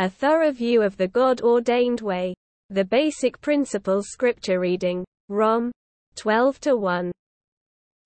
A 0.00 0.08
thorough 0.08 0.50
view 0.50 0.80
of 0.80 0.96
the 0.96 1.08
God-ordained 1.08 2.00
way. 2.00 2.34
The 2.70 2.86
basic 2.86 3.38
principles 3.42 4.08
scripture 4.08 4.58
reading. 4.58 5.04
Rom. 5.28 5.70
12 6.14 6.58
to 6.60 6.76
1. 6.78 7.12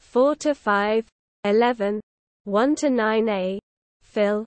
4 0.00 0.34
to 0.34 0.56
5. 0.56 1.06
11. 1.44 2.00
1 2.46 2.74
to 2.74 2.88
9a. 2.88 3.60
Phil. 4.02 4.44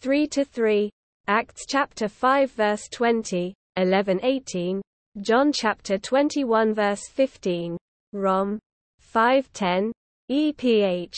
3 0.00 0.26
to 0.26 0.44
3. 0.44 0.90
Acts 1.28 1.66
chapter 1.68 2.08
5 2.08 2.50
verse 2.50 2.88
20, 2.90 3.54
11 3.76 4.18
18. 4.24 4.82
John 5.20 5.52
chapter 5.52 5.98
21 5.98 6.74
verse 6.74 7.06
15. 7.06 7.76
Rom. 8.12 8.58
510. 8.98 9.92
EPH. 10.32 11.14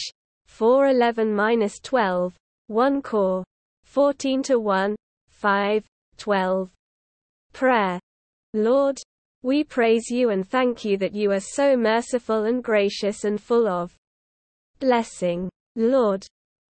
411-12. 0.46 2.32
1 2.66 3.00
Cor. 3.00 3.44
14 3.84 4.42
to 4.42 4.60
1. 4.60 4.94
5. 5.40 5.84
12. 6.18 6.70
Prayer. 7.54 7.98
Lord, 8.52 8.98
we 9.42 9.64
praise 9.64 10.10
you 10.10 10.28
and 10.28 10.46
thank 10.46 10.84
you 10.84 10.98
that 10.98 11.14
you 11.14 11.32
are 11.32 11.40
so 11.40 11.78
merciful 11.78 12.44
and 12.44 12.62
gracious 12.62 13.24
and 13.24 13.40
full 13.40 13.66
of 13.66 13.96
blessing. 14.80 15.48
Lord, 15.76 16.26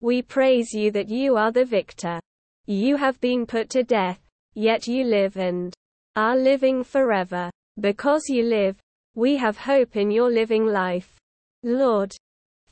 we 0.03 0.21
praise 0.21 0.75
you 0.75 0.91
that 0.91 1.09
you 1.09 1.39
are 1.39 1.51
the 1.51 1.65
victor. 1.65 2.21
You 2.67 2.99
have 2.99 3.19
been 3.23 3.47
put 3.47 3.71
to 3.71 3.83
death, 3.83 4.21
yet 4.53 4.87
you 4.87 5.05
live 5.05 5.39
and 5.39 5.73
are 6.17 6.37
living 6.37 6.85
forever. 6.85 7.51
Because 7.81 8.25
you 8.29 8.43
live, 8.43 8.77
we 9.15 9.39
have 9.39 9.57
hope 9.57 9.97
in 9.97 10.11
your 10.11 10.31
living 10.31 10.67
life. 10.67 11.17
Lord, 11.63 12.15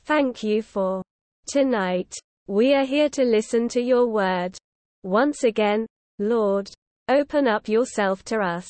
thank 0.03 0.43
you 0.43 0.61
for 0.61 1.01
tonight. 1.47 2.13
We 2.45 2.75
are 2.75 2.85
here 2.85 3.09
to 3.09 3.23
listen 3.23 3.67
to 3.69 3.81
your 3.81 4.05
word. 4.05 4.55
Once 5.03 5.43
again, 5.43 5.85
Lord, 6.19 6.69
open 7.07 7.47
up 7.47 7.67
yourself 7.67 8.23
to 8.25 8.39
us. 8.39 8.67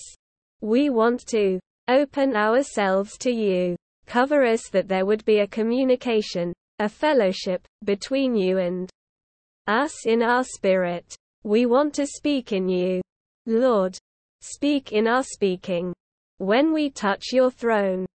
We 0.62 0.90
want 0.90 1.26
to 1.30 1.60
open 1.88 2.36
ourselves 2.36 3.18
to 3.20 3.32
you. 3.32 3.76
Cover 4.06 4.46
us 4.46 4.70
that 4.70 4.88
there 4.88 5.06
would 5.06 5.26
be 5.26 5.40
a 5.40 5.48
communication, 5.48 6.54
a 6.78 6.88
fellowship, 6.88 7.66
between 7.84 8.36
you 8.36 8.60
and 8.60 8.90
us 9.68 10.06
in 10.06 10.22
our 10.22 10.44
spirit. 10.44 11.16
We 11.44 11.66
want 11.66 11.94
to 11.96 12.06
speak 12.06 12.52
in 12.52 12.70
you. 12.70 13.02
Lord, 13.46 13.98
speak 14.42 14.92
in 14.92 15.08
our 15.08 15.24
speaking. 15.24 15.94
When 16.38 16.74
we 16.74 16.90
touch 16.90 17.34
your 17.34 17.50
throne, 17.50 18.06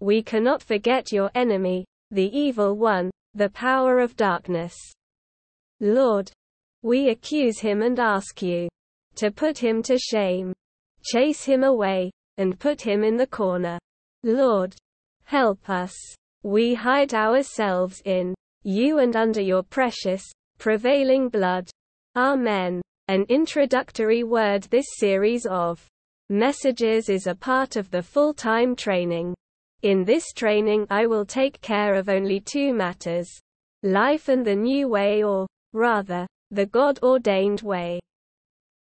we 0.00 0.22
cannot 0.22 0.62
forget 0.62 1.12
your 1.12 1.30
enemy, 1.34 1.86
the 2.10 2.36
evil 2.36 2.76
one, 2.76 3.10
the 3.34 3.48
power 3.50 4.00
of 4.00 4.16
darkness. 4.16 4.76
Lord, 5.80 6.30
we 6.82 7.10
accuse 7.10 7.58
him 7.60 7.82
and 7.82 7.98
ask 7.98 8.42
you 8.42 8.68
to 9.16 9.30
put 9.30 9.58
him 9.58 9.82
to 9.82 9.98
shame 9.98 10.52
chase 11.04 11.44
him 11.44 11.64
away, 11.64 12.10
and 12.38 12.58
put 12.58 12.80
him 12.80 13.02
in 13.02 13.16
the 13.16 13.26
corner. 13.26 13.78
Lord, 14.22 14.74
help 15.24 15.68
us. 15.68 15.94
We 16.42 16.74
hide 16.74 17.14
ourselves 17.14 18.00
in 18.04 18.34
you 18.62 18.98
and 18.98 19.16
under 19.16 19.40
your 19.40 19.62
precious, 19.62 20.24
prevailing 20.58 21.28
blood. 21.28 21.68
Amen. 22.16 22.80
An 23.08 23.24
introductory 23.28 24.22
word 24.22 24.62
This 24.64 24.86
series 24.96 25.46
of 25.46 25.84
messages 26.28 27.08
is 27.08 27.26
a 27.26 27.34
part 27.34 27.76
of 27.76 27.90
the 27.90 28.02
full-time 28.02 28.76
training. 28.76 29.34
In 29.82 30.04
this 30.04 30.32
training 30.32 30.86
I 30.88 31.06
will 31.06 31.26
take 31.26 31.60
care 31.60 31.94
of 31.94 32.08
only 32.08 32.40
two 32.40 32.72
matters. 32.72 33.28
Life 33.82 34.28
and 34.28 34.46
the 34.46 34.54
new 34.54 34.88
way 34.88 35.24
or, 35.24 35.46
rather, 35.72 36.26
the 36.52 36.66
God-ordained 36.66 37.62
way. 37.62 37.98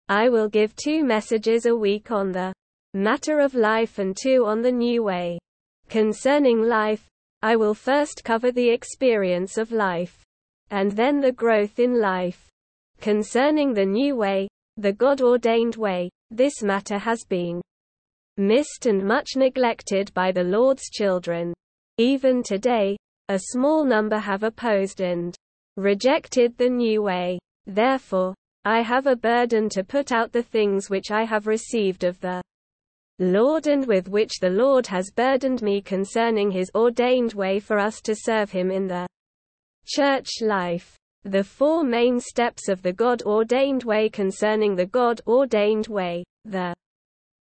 I 0.09 0.27
will 0.27 0.49
give 0.49 0.75
two 0.75 1.05
messages 1.05 1.65
a 1.65 1.73
week 1.73 2.11
on 2.11 2.33
the 2.33 2.53
matter 2.93 3.39
of 3.39 3.55
life 3.55 3.97
and 3.97 4.15
two 4.15 4.45
on 4.45 4.61
the 4.61 4.73
new 4.73 5.03
way. 5.03 5.39
Concerning 5.87 6.61
life, 6.61 7.07
I 7.41 7.55
will 7.55 7.73
first 7.73 8.25
cover 8.25 8.51
the 8.51 8.69
experience 8.69 9.57
of 9.57 9.71
life, 9.71 10.21
and 10.69 10.91
then 10.91 11.21
the 11.21 11.31
growth 11.31 11.79
in 11.79 12.01
life. 12.01 12.49
Concerning 12.99 13.73
the 13.73 13.85
new 13.85 14.17
way, 14.17 14.49
the 14.75 14.91
God 14.91 15.21
ordained 15.21 15.77
way, 15.77 16.09
this 16.29 16.61
matter 16.61 16.97
has 16.97 17.23
been 17.23 17.61
missed 18.35 18.85
and 18.85 19.01
much 19.01 19.37
neglected 19.37 20.13
by 20.13 20.33
the 20.33 20.43
Lord's 20.43 20.89
children. 20.89 21.53
Even 21.97 22.43
today, 22.43 22.97
a 23.29 23.39
small 23.39 23.85
number 23.85 24.17
have 24.17 24.43
opposed 24.43 24.99
and 24.99 25.33
rejected 25.77 26.57
the 26.57 26.69
new 26.69 27.01
way. 27.01 27.39
Therefore, 27.73 28.35
I 28.65 28.81
have 28.81 29.07
a 29.07 29.15
burden 29.15 29.69
to 29.69 29.85
put 29.85 30.11
out 30.11 30.33
the 30.33 30.43
things 30.43 30.89
which 30.89 31.09
I 31.09 31.23
have 31.23 31.47
received 31.47 32.03
of 32.03 32.19
the 32.19 32.41
Lord 33.17 33.65
and 33.65 33.87
with 33.87 34.09
which 34.09 34.39
the 34.41 34.49
Lord 34.49 34.87
has 34.87 35.09
burdened 35.09 35.61
me 35.61 35.81
concerning 35.81 36.51
his 36.51 36.69
ordained 36.75 37.33
way 37.33 37.61
for 37.61 37.79
us 37.79 38.01
to 38.01 38.13
serve 38.13 38.51
him 38.51 38.71
in 38.71 38.87
the 38.87 39.07
church 39.85 40.41
life. 40.41 40.97
The 41.23 41.45
four 41.45 41.85
main 41.85 42.19
steps 42.19 42.67
of 42.67 42.81
the 42.81 42.91
God 42.91 43.21
ordained 43.23 43.85
way 43.85 44.09
concerning 44.09 44.75
the 44.75 44.87
God 44.87 45.21
ordained 45.25 45.87
way. 45.87 46.25
The 46.43 46.73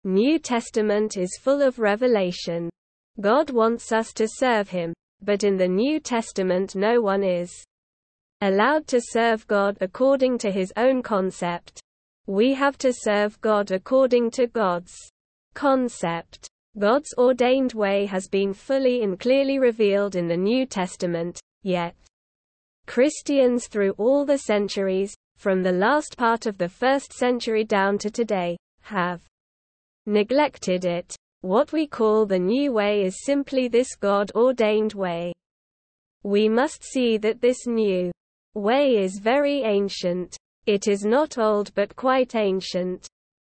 New 0.05 0.39
Testament 0.39 1.19
is 1.19 1.39
full 1.39 1.61
of 1.61 1.79
revelation. 1.79 2.71
God 3.21 3.51
wants 3.51 3.93
us 3.93 4.15
to 4.15 4.27
serve 4.27 4.71
him, 4.71 4.95
but 5.21 5.45
in 5.45 5.59
the 5.59 5.69
New 5.69 6.01
Testament 6.01 6.75
no 6.75 7.03
one 7.03 7.23
is 7.23 7.53
allowed 8.41 8.87
to 8.89 9.01
serve 9.01 9.47
God 9.47 9.79
according 9.81 10.39
to 10.39 10.51
his 10.51 10.73
own 10.77 11.03
concept. 11.03 11.81
We 12.27 12.55
have 12.55 12.79
to 12.79 12.93
serve 12.93 13.41
God 13.41 13.71
according 13.71 14.31
to 14.33 14.47
God's 14.47 14.95
concept. 15.55 16.49
God's 16.79 17.15
ordained 17.17 17.73
way 17.73 18.07
has 18.07 18.29
been 18.29 18.53
fully 18.53 19.03
and 19.03 19.21
clearly 19.21 19.59
revealed 19.59 20.17
in 20.17 20.27
the 20.27 20.37
New 20.37 20.67
Testament, 20.67 21.41
yet 21.63 21.95
Christians 22.87 23.67
through 23.69 23.93
all 23.93 24.25
the 24.25 24.39
centuries, 24.39 25.15
from 25.37 25.63
the 25.63 25.73
last 25.73 26.17
part 26.17 26.47
of 26.47 26.59
the 26.59 26.69
first 26.69 27.13
century 27.13 27.65
down 27.65 27.99
to 27.99 28.11
today, 28.11 28.57
have 28.83 29.23
neglected 30.07 30.85
it. 30.85 31.15
What 31.41 31.73
we 31.73 31.87
call 31.87 32.27
the 32.27 32.39
new 32.39 32.73
way 32.73 33.03
is 33.03 33.25
simply 33.25 33.69
this 33.69 33.95
God 33.97 34.33
ordained 34.35 34.95
way. 34.95 35.33
We 36.23 36.49
must 36.49 36.83
see 36.83 37.17
that 37.19 37.41
this 37.41 37.67
new 37.67 38.11
way 38.55 38.97
is 38.97 39.19
very 39.19 39.63
ancient. 39.63 40.37
It 40.67 40.89
is 40.89 41.05
not 41.05 41.39
old 41.39 41.75
but 41.75 41.95
quite 41.97 42.35
ancient. 42.35 43.07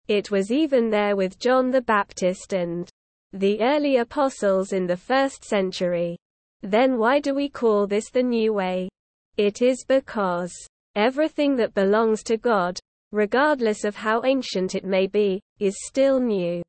It 0.08 0.30
was 0.30 0.50
even 0.50 0.90
there 0.90 1.16
with 1.16 1.38
John 1.38 1.70
the 1.70 1.80
Baptist 1.80 2.52
and 2.52 2.88
the 3.32 3.60
early 3.60 3.96
apostles 3.96 4.72
in 4.72 4.86
the 4.86 4.96
first 4.96 5.44
century. 5.44 6.16
Then 6.62 6.98
why 6.98 7.20
do 7.20 7.34
we 7.34 7.48
call 7.48 7.86
this 7.86 8.10
the 8.10 8.22
new 8.22 8.52
way? 8.52 8.88
It 9.36 9.62
is 9.62 9.84
because 9.86 10.54
everything 10.94 11.56
that 11.56 11.74
belongs 11.74 12.22
to 12.24 12.36
God, 12.36 12.78
regardless 13.12 13.84
of 13.84 13.96
how 13.96 14.22
ancient 14.24 14.74
it 14.74 14.84
may 14.84 15.06
be, 15.06 15.40
is 15.58 15.76
still 15.86 16.20
new. 16.20 16.62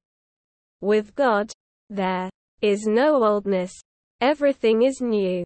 With 0.82 1.16
God, 1.16 1.52
there 1.90 2.30
is 2.62 2.86
no 2.86 3.24
oldness. 3.24 3.74
Everything 4.22 4.84
is 4.84 5.00
new. 5.02 5.44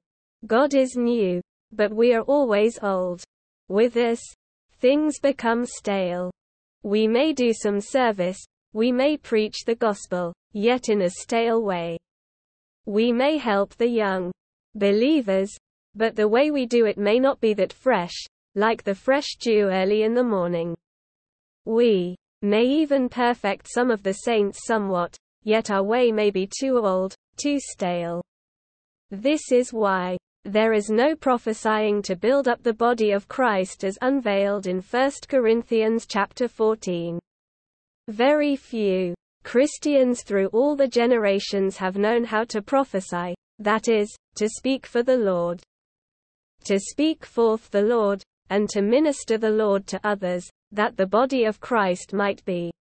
God 0.48 0.74
is 0.74 0.96
new, 0.96 1.42
but 1.72 1.94
we 1.94 2.14
are 2.14 2.22
always 2.22 2.80
old. 2.82 3.24
With 3.68 3.94
this, 3.94 4.22
things 4.80 5.20
become 5.20 5.66
stale. 5.66 6.32
We 6.84 7.08
may 7.08 7.34
do 7.34 7.54
some 7.54 7.80
service, 7.80 8.40
we 8.74 8.92
may 8.92 9.18
preach 9.18 9.66
the 9.66 9.76
gospel, 9.76 10.34
yet 10.54 10.90
in 10.90 11.02
a 11.02 11.10
stale 11.10 11.62
way. 11.62 11.98
We 12.86 13.12
may 13.12 13.38
help 13.38 13.76
the 13.76 13.88
young 13.88 14.32
believers, 14.76 15.56
but 15.96 16.16
the 16.16 16.28
way 16.28 16.52
we 16.52 16.66
do 16.66 16.86
it 16.86 16.98
may 16.98 17.20
not 17.20 17.40
be 17.42 17.54
that 17.56 17.74
fresh, 17.74 18.14
like 18.56 18.84
the 18.84 18.96
fresh 18.96 19.36
dew 19.40 19.70
early 19.70 20.04
in 20.04 20.14
the 20.14 20.24
morning. 20.24 20.76
We 21.66 22.16
may 22.42 22.64
even 22.64 23.08
perfect 23.08 23.68
some 23.70 23.92
of 23.92 24.04
the 24.04 24.14
saints 24.14 24.66
somewhat, 24.66 25.16
yet 25.44 25.70
our 25.70 25.84
way 25.84 26.12
may 26.12 26.32
be 26.32 26.50
too 26.60 26.80
old, 26.80 27.14
too 27.38 27.60
stale. 27.60 28.22
This 29.12 29.52
is 29.52 29.72
why 29.72 30.18
there 30.46 30.74
is 30.74 30.90
no 30.90 31.16
prophesying 31.16 32.02
to 32.02 32.16
build 32.16 32.48
up 32.48 32.64
the 32.64 32.74
body 32.74 33.12
of 33.12 33.28
Christ 33.28 33.84
as 33.84 33.98
unveiled 34.02 34.66
in 34.66 34.82
1 34.82 35.12
Corinthians 35.28 36.06
chapter 36.08 36.48
14. 36.48 37.20
Very 38.08 38.56
few 38.56 39.14
Christians 39.44 40.24
through 40.24 40.48
all 40.48 40.76
the 40.76 40.88
generations 40.88 41.78
have 41.78 41.96
known 41.96 42.24
how 42.24 42.44
to 42.46 42.62
prophesy, 42.62 43.36
that 43.60 43.88
is, 43.88 44.16
to 44.36 44.50
speak 44.50 44.86
for 44.86 45.04
the 45.04 45.18
Lord. 45.18 45.62
To 46.66 46.80
speak 46.80 47.26
forth 47.26 47.70
the 47.70 47.82
Lord, 47.82 48.24
and 48.50 48.70
to 48.70 48.82
minister 48.82 49.38
the 49.38 49.50
Lord 49.50 49.86
to 49.88 50.00
others, 50.04 50.50
that 50.72 50.98
the 50.98 51.08
body 51.08 51.46
of 51.46 51.60
Christ 51.60 52.14
might 52.14 52.44
be 52.46 52.72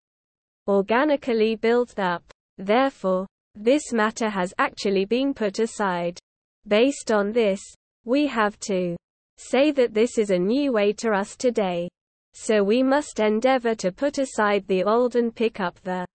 organically 0.68 1.56
built 1.56 1.98
up. 1.98 2.22
Therefore, 2.56 3.26
this 3.54 3.92
matter 3.92 4.28
has 4.28 4.54
actually 4.58 5.04
been 5.04 5.34
put 5.34 5.58
aside. 5.58 6.19
Based 6.68 7.10
on 7.10 7.32
this, 7.32 7.60
we 8.04 8.26
have 8.26 8.58
to 8.60 8.96
say 9.38 9.70
that 9.70 9.94
this 9.94 10.18
is 10.18 10.30
a 10.30 10.38
new 10.38 10.72
way 10.72 10.92
to 10.94 11.12
us 11.12 11.36
today. 11.36 11.88
So 12.34 12.62
we 12.62 12.82
must 12.82 13.18
endeavor 13.18 13.74
to 13.76 13.90
put 13.90 14.18
aside 14.18 14.66
the 14.66 14.84
old 14.84 15.16
and 15.16 15.34
pick 15.34 15.60
up 15.60 15.80
the 15.82 16.06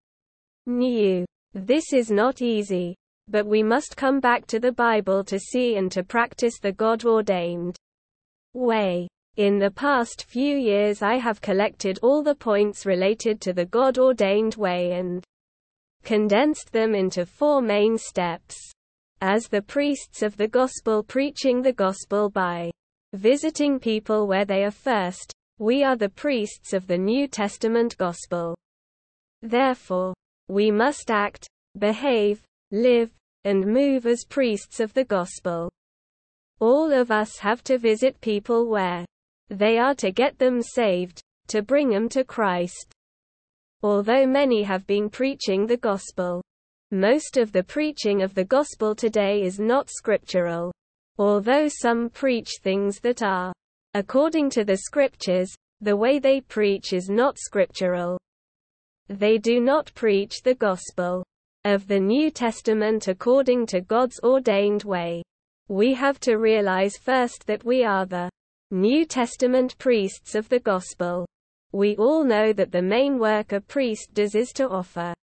new. 0.65 1.25
This 1.53 1.93
is 1.93 2.11
not 2.11 2.41
easy, 2.41 2.95
but 3.27 3.45
we 3.45 3.63
must 3.63 3.97
come 3.97 4.19
back 4.19 4.45
to 4.47 4.59
the 4.59 4.71
Bible 4.71 5.23
to 5.23 5.39
see 5.39 5.77
and 5.77 5.91
to 5.91 6.03
practice 6.03 6.59
the 6.59 6.71
God 6.71 7.05
ordained 7.05 7.75
way. 8.53 9.07
In 9.37 9.59
the 9.59 9.71
past 9.71 10.25
few 10.29 10.55
years 10.55 11.01
I 11.01 11.15
have 11.15 11.41
collected 11.41 11.99
all 12.01 12.23
the 12.23 12.35
points 12.35 12.85
related 12.85 13.41
to 13.41 13.53
the 13.53 13.65
God 13.65 13.97
ordained 13.97 14.55
way 14.55 14.91
and 14.93 15.23
condensed 16.03 16.71
them 16.71 16.95
into 16.95 17.25
four 17.25 17.61
main 17.61 17.97
steps. 17.97 18.74
As 19.27 19.47
the 19.47 19.63
priests 19.63 20.21
of 20.21 20.37
the 20.37 20.47
gospel 20.47 21.01
preaching 21.01 21.63
the 21.63 21.73
gospel 21.73 22.29
by 22.29 22.69
visiting 23.13 23.79
people 23.79 24.27
where 24.27 24.45
they 24.45 24.63
are 24.63 24.69
first, 24.69 25.33
we 25.57 25.83
are 25.83 25.95
the 25.95 26.09
priests 26.09 26.73
of 26.73 26.85
the 26.85 26.99
New 26.99 27.27
Testament 27.27 27.97
gospel. 27.97 28.55
Therefore, 29.41 30.13
we 30.47 30.69
must 30.69 31.09
act, 31.09 31.47
behave, 31.79 32.43
live, 32.69 33.09
and 33.45 33.65
move 33.65 34.05
as 34.05 34.25
priests 34.25 34.79
of 34.79 34.93
the 34.93 35.05
gospel. 35.05 35.71
All 36.59 36.93
of 36.93 37.09
us 37.09 37.39
have 37.39 37.63
to 37.63 37.79
visit 37.79 38.21
people 38.21 38.69
where 38.69 39.07
they 39.49 39.79
are 39.79 39.95
to 39.95 40.11
get 40.11 40.37
them 40.37 40.61
saved, 40.61 41.19
to 41.47 41.63
bring 41.63 41.89
them 41.89 42.09
to 42.09 42.23
Christ. 42.23 42.93
Although 43.81 44.27
many 44.27 44.61
have 44.61 44.85
been 44.85 45.09
preaching 45.09 45.65
the 45.65 45.77
gospel, 45.77 46.43
most 46.91 47.37
of 47.37 47.51
the 47.51 47.63
preaching 47.63 48.21
of 48.21 48.35
the 48.35 48.43
gospel 48.45 48.93
today 48.93 49.41
is 49.41 49.59
not 49.59 49.89
scriptural. 49.89 50.71
Although 51.17 51.67
some 51.67 52.09
preach 52.09 52.49
things 52.61 52.99
that 52.99 53.23
are 53.23 53.53
according 53.93 54.49
to 54.51 54.63
the 54.63 54.77
scriptures, 54.77 55.53
the 55.81 55.95
way 55.95 56.19
they 56.19 56.41
preach 56.41 56.93
is 56.93 57.09
not 57.09 57.37
scriptural. 57.39 58.19
They 59.07 59.37
do 59.37 59.59
not 59.59 59.93
preach 59.95 60.41
the 60.43 60.55
gospel 60.55 61.23
of 61.63 61.87
the 61.87 61.99
New 61.99 62.29
Testament 62.29 63.07
according 63.07 63.65
to 63.67 63.81
God's 63.81 64.19
ordained 64.23 64.83
way. 64.83 65.23
We 65.67 65.93
have 65.95 66.19
to 66.21 66.35
realize 66.35 66.97
first 66.97 67.47
that 67.47 67.65
we 67.65 67.83
are 67.83 68.05
the 68.05 68.29
New 68.71 69.05
Testament 69.05 69.77
priests 69.77 70.35
of 70.35 70.49
the 70.49 70.59
gospel. 70.59 71.25
We 71.71 71.95
all 71.97 72.23
know 72.23 72.53
that 72.53 72.71
the 72.71 72.81
main 72.81 73.17
work 73.17 73.51
a 73.51 73.61
priest 73.61 74.13
does 74.13 74.35
is 74.35 74.51
to 74.53 74.69
offer 74.69 75.13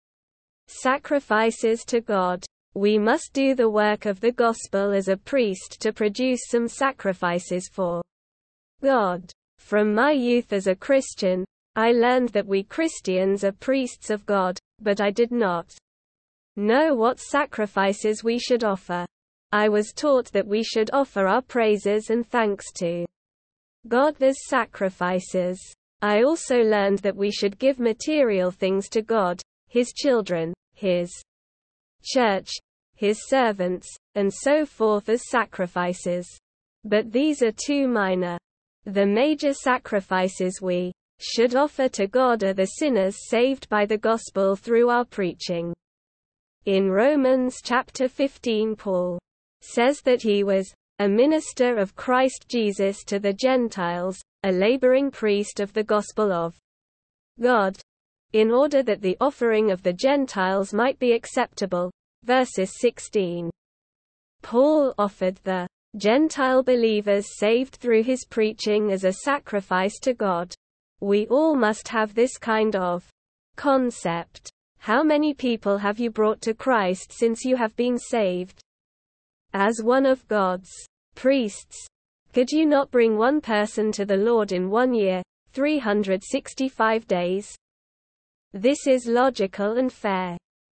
sacrifices 0.80 1.84
to 1.86 2.00
God. 2.00 2.44
We 2.74 2.98
must 2.98 3.32
do 3.32 3.54
the 3.54 3.68
work 3.68 4.06
of 4.06 4.20
the 4.20 4.32
gospel 4.32 4.92
as 4.92 5.08
a 5.08 5.16
priest 5.16 5.78
to 5.80 5.92
produce 5.92 6.40
some 6.48 6.68
sacrifices 6.68 7.68
for 7.68 8.02
God. 8.82 9.30
From 9.58 9.94
my 9.94 10.12
youth 10.12 10.52
as 10.52 10.66
a 10.66 10.74
Christian, 10.74 11.44
I 11.76 11.92
learned 11.92 12.30
that 12.30 12.46
we 12.46 12.62
Christians 12.62 13.44
are 13.44 13.52
priests 13.52 14.10
of 14.10 14.26
God, 14.26 14.58
but 14.80 15.00
I 15.00 15.10
did 15.10 15.32
not 15.32 15.70
know 16.56 16.94
what 16.94 17.20
sacrifices 17.20 18.24
we 18.24 18.38
should 18.38 18.64
offer. 18.64 19.06
I 19.52 19.68
was 19.68 19.92
taught 19.92 20.32
that 20.32 20.46
we 20.46 20.62
should 20.62 20.90
offer 20.92 21.26
our 21.26 21.42
praises 21.42 22.10
and 22.10 22.26
thanks 22.26 22.72
to 22.76 23.06
God 23.88 24.22
as 24.22 24.36
sacrifices. 24.48 25.60
I 26.00 26.22
also 26.22 26.56
learned 26.62 26.98
that 27.00 27.16
we 27.16 27.30
should 27.30 27.58
give 27.58 27.78
material 27.78 28.50
things 28.50 28.88
to 28.90 29.02
God, 29.02 29.40
His 29.68 29.92
children, 29.92 30.52
His 30.82 31.12
church, 32.02 32.50
His 32.96 33.28
servants, 33.28 33.86
and 34.16 34.34
so 34.34 34.66
forth 34.66 35.08
as 35.08 35.30
sacrifices. 35.30 36.26
But 36.82 37.12
these 37.12 37.40
are 37.40 37.52
too 37.52 37.86
minor. 37.86 38.36
The 38.84 39.06
major 39.06 39.54
sacrifices 39.54 40.60
we 40.60 40.92
should 41.20 41.54
offer 41.54 41.88
to 41.90 42.08
God 42.08 42.42
are 42.42 42.52
the 42.52 42.66
sinners 42.66 43.28
saved 43.28 43.68
by 43.68 43.86
the 43.86 43.96
gospel 43.96 44.56
through 44.56 44.88
our 44.88 45.04
preaching. 45.04 45.72
In 46.64 46.90
Romans 46.90 47.60
chapter 47.62 48.08
15 48.08 48.74
Paul 48.74 49.20
says 49.60 50.00
that 50.00 50.22
he 50.22 50.42
was 50.42 50.74
a 50.98 51.08
minister 51.08 51.76
of 51.76 51.94
Christ 51.94 52.46
Jesus 52.48 53.04
to 53.04 53.20
the 53.20 53.32
Gentiles, 53.32 54.20
a 54.42 54.50
laboring 54.50 55.12
priest 55.12 55.60
of 55.60 55.72
the 55.74 55.84
gospel 55.84 56.32
of 56.32 56.56
God, 57.40 57.76
in 58.32 58.50
order 58.50 58.82
that 58.82 59.02
the 59.02 59.16
offering 59.20 59.70
of 59.70 59.82
the 59.82 59.92
Gentiles 59.92 60.72
might 60.72 60.98
be 60.98 61.12
acceptable. 61.12 61.90
Verses 62.24 62.72
16. 62.80 63.50
Paul 64.42 64.94
offered 64.98 65.36
the 65.44 65.66
Gentile 65.96 66.62
believers 66.62 67.38
saved 67.38 67.76
through 67.76 68.02
his 68.02 68.24
preaching 68.24 68.90
as 68.90 69.04
a 69.04 69.12
sacrifice 69.12 69.98
to 70.00 70.14
God. 70.14 70.54
We 71.00 71.26
all 71.26 71.54
must 71.54 71.88
have 71.88 72.14
this 72.14 72.38
kind 72.38 72.74
of 72.76 73.06
concept. 73.56 74.50
How 74.78 75.02
many 75.02 75.34
people 75.34 75.78
have 75.78 76.00
you 76.00 76.10
brought 76.10 76.40
to 76.42 76.54
Christ 76.54 77.12
since 77.12 77.44
you 77.44 77.56
have 77.56 77.76
been 77.76 77.98
saved? 77.98 78.60
As 79.52 79.82
one 79.82 80.06
of 80.06 80.26
God's 80.28 80.70
priests. 81.14 81.86
Could 82.32 82.50
you 82.50 82.64
not 82.64 82.90
bring 82.90 83.18
one 83.18 83.40
person 83.42 83.92
to 83.92 84.06
the 84.06 84.16
Lord 84.16 84.52
in 84.52 84.70
one 84.70 84.94
year, 84.94 85.22
365 85.52 87.06
days? 87.06 87.54
This 88.54 88.86
is 88.86 89.06
logical 89.06 89.78
and 89.78 89.90
fair. 89.90 90.36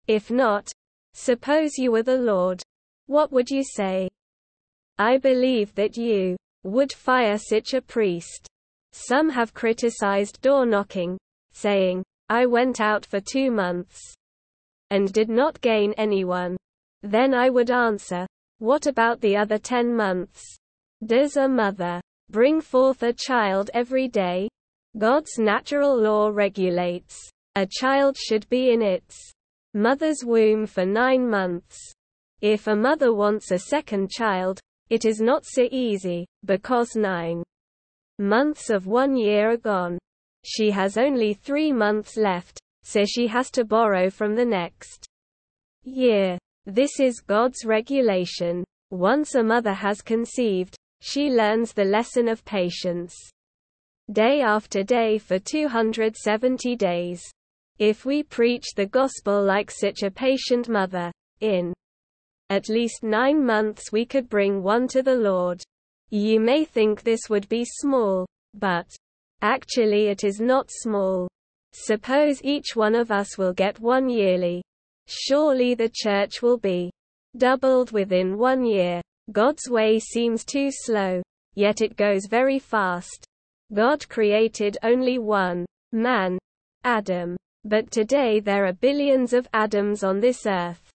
If 0.08 0.30
not, 0.30 0.72
suppose 1.14 1.72
you 1.78 1.92
were 1.92 2.04
the 2.04 2.18
Lord. 2.18 2.62
What 3.08 3.32
would 3.32 3.50
you 3.50 3.64
say? 3.64 4.10
I 5.00 5.18
believe 5.18 5.74
that 5.74 5.98
you 5.98 6.38
would 6.64 6.94
fire 6.94 7.40
such 7.40 7.74
a 7.74 7.82
priest. 7.82 8.48
Some 8.92 9.30
have 9.30 9.56
criticized 9.56 10.40
door 10.42 10.68
knocking, 10.68 11.18
saying, 11.52 12.04
I 12.30 12.46
went 12.46 12.80
out 12.80 13.06
for 13.06 13.20
two 13.20 13.50
months 13.50 14.14
and 14.92 15.12
did 15.12 15.30
not 15.30 15.60
gain 15.62 15.94
anyone. 15.98 16.56
Then 17.02 17.34
I 17.34 17.50
would 17.50 17.72
answer, 17.72 18.28
what 18.60 18.86
about 18.86 19.20
the 19.20 19.36
other 19.36 19.58
10 19.58 19.96
months? 19.96 20.44
Does 21.04 21.38
a 21.38 21.48
mother 21.48 22.00
bring 22.30 22.62
forth 22.62 23.02
a 23.02 23.14
child 23.14 23.72
every 23.74 24.08
day? 24.08 24.48
God's 24.96 25.40
natural 25.40 26.00
law 26.00 26.30
regulates. 26.30 27.20
A 27.56 27.68
child 27.70 28.18
should 28.18 28.50
be 28.50 28.72
in 28.72 28.82
its 28.82 29.32
mother's 29.76 30.26
womb 30.26 30.66
for 30.66 30.88
nine 30.88 31.30
months. 31.30 31.78
If 32.42 32.66
a 32.66 32.76
mother 32.76 33.14
wants 33.14 33.52
a 33.52 33.60
second 33.60 34.10
child, 34.10 34.60
it 34.90 35.06
is 35.06 35.22
not 35.22 35.46
so 35.46 35.68
easy, 35.72 36.26
because 36.44 36.96
nine 36.96 37.44
months 38.18 38.72
of 38.72 38.88
one 38.88 39.16
year 39.16 39.52
are 39.52 39.58
gone. 39.58 40.00
She 40.44 40.72
has 40.72 40.98
only 40.98 41.36
three 41.36 41.72
months 41.72 42.18
left, 42.18 42.60
so 42.82 43.06
she 43.06 43.28
has 43.28 43.52
to 43.52 43.66
borrow 43.66 44.10
from 44.10 44.34
the 44.34 44.46
next 44.46 45.06
year. 45.84 46.40
This 46.66 47.00
is 47.00 47.22
God's 47.22 47.66
regulation. 47.66 48.64
Once 48.90 49.36
a 49.36 49.44
mother 49.44 49.74
has 49.74 50.02
conceived, 50.02 50.76
she 51.02 51.30
learns 51.30 51.74
the 51.74 51.86
lesson 51.86 52.28
of 52.28 52.44
patience. 52.46 53.16
Day 54.12 54.42
after 54.42 54.82
day 54.82 55.20
for 55.20 55.38
270 55.38 56.76
days. 56.76 57.22
If 57.80 58.06
we 58.06 58.24
preach 58.24 58.76
the 58.76 58.86
gospel 58.86 59.44
like 59.44 59.72
such 59.72 60.04
a 60.04 60.12
patient 60.12 60.70
mother, 60.70 61.12
in 61.42 61.74
at 62.50 62.70
least 62.70 63.04
nine 63.04 63.44
months 63.44 63.92
we 63.92 64.06
could 64.06 64.30
bring 64.30 64.62
one 64.62 64.88
to 64.90 65.02
the 65.02 65.16
Lord. 65.16 65.64
You 66.12 66.40
may 66.40 66.66
think 66.66 67.02
this 67.02 67.22
would 67.30 67.50
be 67.50 67.66
small, 67.66 68.28
but 68.54 68.86
actually 69.42 70.08
it 70.08 70.24
is 70.24 70.40
not 70.40 70.70
small. 70.70 71.28
Suppose 71.72 72.40
each 72.44 72.76
one 72.76 72.94
of 72.94 73.10
us 73.10 73.40
will 73.40 73.54
get 73.54 73.80
one 73.80 74.08
yearly. 74.08 74.62
Surely 75.08 75.74
the 75.74 75.90
church 75.92 76.44
will 76.44 76.60
be 76.60 76.92
doubled 77.36 77.92
within 77.92 78.38
one 78.38 78.64
year. 78.64 79.02
God's 79.32 79.68
way 79.68 79.98
seems 79.98 80.46
too 80.46 80.70
slow, 80.70 81.24
yet 81.56 81.82
it 81.82 81.96
goes 81.96 82.28
very 82.30 82.60
fast. 82.60 83.26
God 83.74 84.08
created 84.08 84.78
only 84.84 85.18
one 85.18 85.66
man, 85.92 86.38
Adam. 86.84 87.36
But 87.66 87.92
today 87.92 88.40
there 88.40 88.66
are 88.66 88.74
billions 88.74 89.34
of 89.34 89.48
Adams 89.54 90.04
on 90.04 90.20
this 90.20 90.46
earth. 90.46 90.90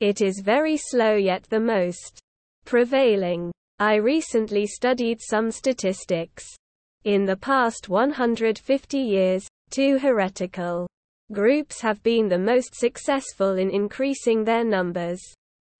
It 0.00 0.20
is 0.20 0.40
very 0.44 0.76
slow 0.76 1.16
yet 1.16 1.44
the 1.44 1.60
most 1.60 2.20
prevailing. 2.64 3.52
I 3.78 3.96
recently 3.96 4.66
studied 4.66 5.20
some 5.20 5.50
statistics. 5.50 6.44
In 7.04 7.24
the 7.24 7.36
past 7.36 7.88
150 7.88 8.98
years, 8.98 9.46
two 9.70 9.98
heretical 9.98 10.86
Groups 11.32 11.80
have 11.80 12.02
been 12.02 12.28
the 12.28 12.38
most 12.38 12.74
successful 12.74 13.56
in 13.56 13.70
increasing 13.70 14.44
their 14.44 14.62
numbers. 14.62 15.22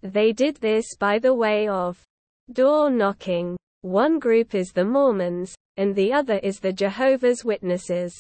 They 0.01 0.33
did 0.33 0.57
this 0.57 0.97
by 0.99 1.19
the 1.19 1.35
way 1.35 1.69
of 1.69 2.03
door 2.51 2.89
knocking. 2.89 3.55
One 3.83 4.19
group 4.19 4.55
is 4.55 4.73
the 4.73 4.87
Mormons, 4.87 5.55
and 5.77 5.95
the 5.95 6.15
other 6.15 6.39
is 6.39 6.61
the 6.61 6.73
Jehovah's 6.73 7.45
Witnesses. 7.45 8.15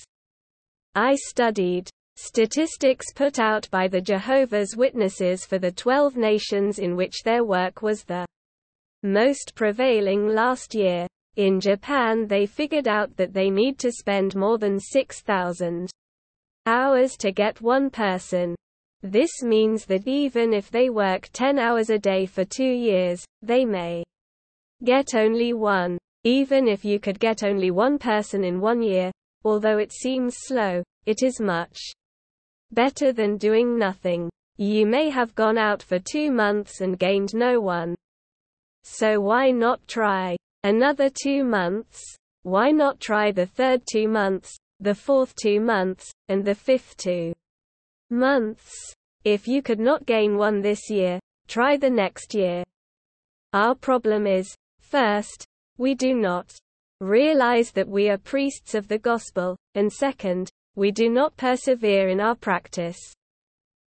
I 0.94 1.16
studied 1.16 1.88
statistics 2.16 3.12
put 3.12 3.38
out 3.38 3.68
by 3.70 3.88
the 3.88 4.00
Jehovah's 4.00 4.76
Witnesses 4.76 5.44
for 5.44 5.58
the 5.58 5.70
12 5.72 6.16
nations 6.16 6.78
in 6.78 6.96
which 6.96 7.22
their 7.22 7.44
work 7.44 7.82
was 7.82 8.04
the 8.04 8.26
most 9.02 9.54
prevailing 9.54 10.28
last 10.28 10.74
year. 10.74 11.06
In 11.36 11.60
Japan 11.60 12.26
they 12.26 12.46
figured 12.46 12.88
out 12.88 13.16
that 13.16 13.32
they 13.32 13.50
need 13.50 13.78
to 13.80 13.90
spend 13.92 14.34
more 14.36 14.58
than 14.58 14.78
6,000 14.78 15.90
hours 16.66 17.16
to 17.16 17.32
get 17.32 17.60
one 17.60 17.90
person. 17.90 18.54
This 19.02 19.42
means 19.42 19.84
that 19.86 20.08
even 20.08 20.54
if 20.54 20.70
they 20.70 20.90
work 20.90 21.28
10 21.32 21.58
hours 21.58 21.90
a 21.90 21.98
day 21.98 22.26
for 22.26 22.44
two 22.44 22.64
years, 22.64 23.24
they 23.42 23.64
may 23.64 24.04
get 24.82 25.14
only 25.14 25.52
one. 25.52 25.98
Even 26.22 26.68
if 26.68 26.84
you 26.84 26.98
could 26.98 27.20
get 27.20 27.42
only 27.42 27.70
one 27.70 27.98
person 27.98 28.44
in 28.44 28.60
one 28.60 28.80
year, 28.80 29.10
although 29.44 29.78
it 29.78 29.92
seems 29.92 30.36
slow, 30.38 30.82
it 31.04 31.22
is 31.22 31.38
much 31.38 31.78
better 32.74 33.12
than 33.12 33.36
doing 33.36 33.78
nothing. 33.78 34.28
You 34.56 34.86
may 34.86 35.10
have 35.10 35.34
gone 35.34 35.58
out 35.58 35.82
for 35.82 35.98
two 35.98 36.30
months 36.30 36.80
and 36.80 36.98
gained 36.98 37.34
no 37.34 37.60
one. 37.60 37.94
So 38.82 39.20
why 39.20 39.50
not 39.50 39.86
try 39.88 40.36
another 40.62 41.08
two 41.10 41.44
months? 41.44 42.00
Why 42.42 42.70
not 42.70 43.00
try 43.00 43.32
the 43.32 43.46
third 43.46 43.82
two 43.90 44.08
months, 44.08 44.54
the 44.80 44.94
fourth 44.94 45.34
two 45.34 45.60
months, 45.60 46.10
and 46.28 46.44
the 46.44 46.54
fifth 46.54 46.96
two 46.96 47.32
months? 48.10 48.70
If 49.24 49.48
you 49.48 49.62
could 49.62 49.80
not 49.80 50.04
gain 50.04 50.36
one 50.36 50.60
this 50.60 50.90
year, 50.90 51.18
try 51.48 51.78
the 51.78 51.88
next 51.88 52.34
year. 52.34 52.62
Our 53.54 53.74
problem 53.74 54.26
is, 54.26 54.54
first, 54.80 55.46
we 55.78 55.94
do 55.94 56.14
not 56.14 56.52
realize 57.00 57.70
that 57.72 57.88
we 57.88 58.10
are 58.10 58.18
priests 58.18 58.74
of 58.74 58.88
the 58.88 58.98
gospel, 58.98 59.56
and 59.74 59.90
second, 59.90 60.50
we 60.76 60.90
do 60.90 61.08
not 61.08 61.36
persevere 61.36 62.08
in 62.08 62.20
our 62.20 62.34
practice. 62.34 62.98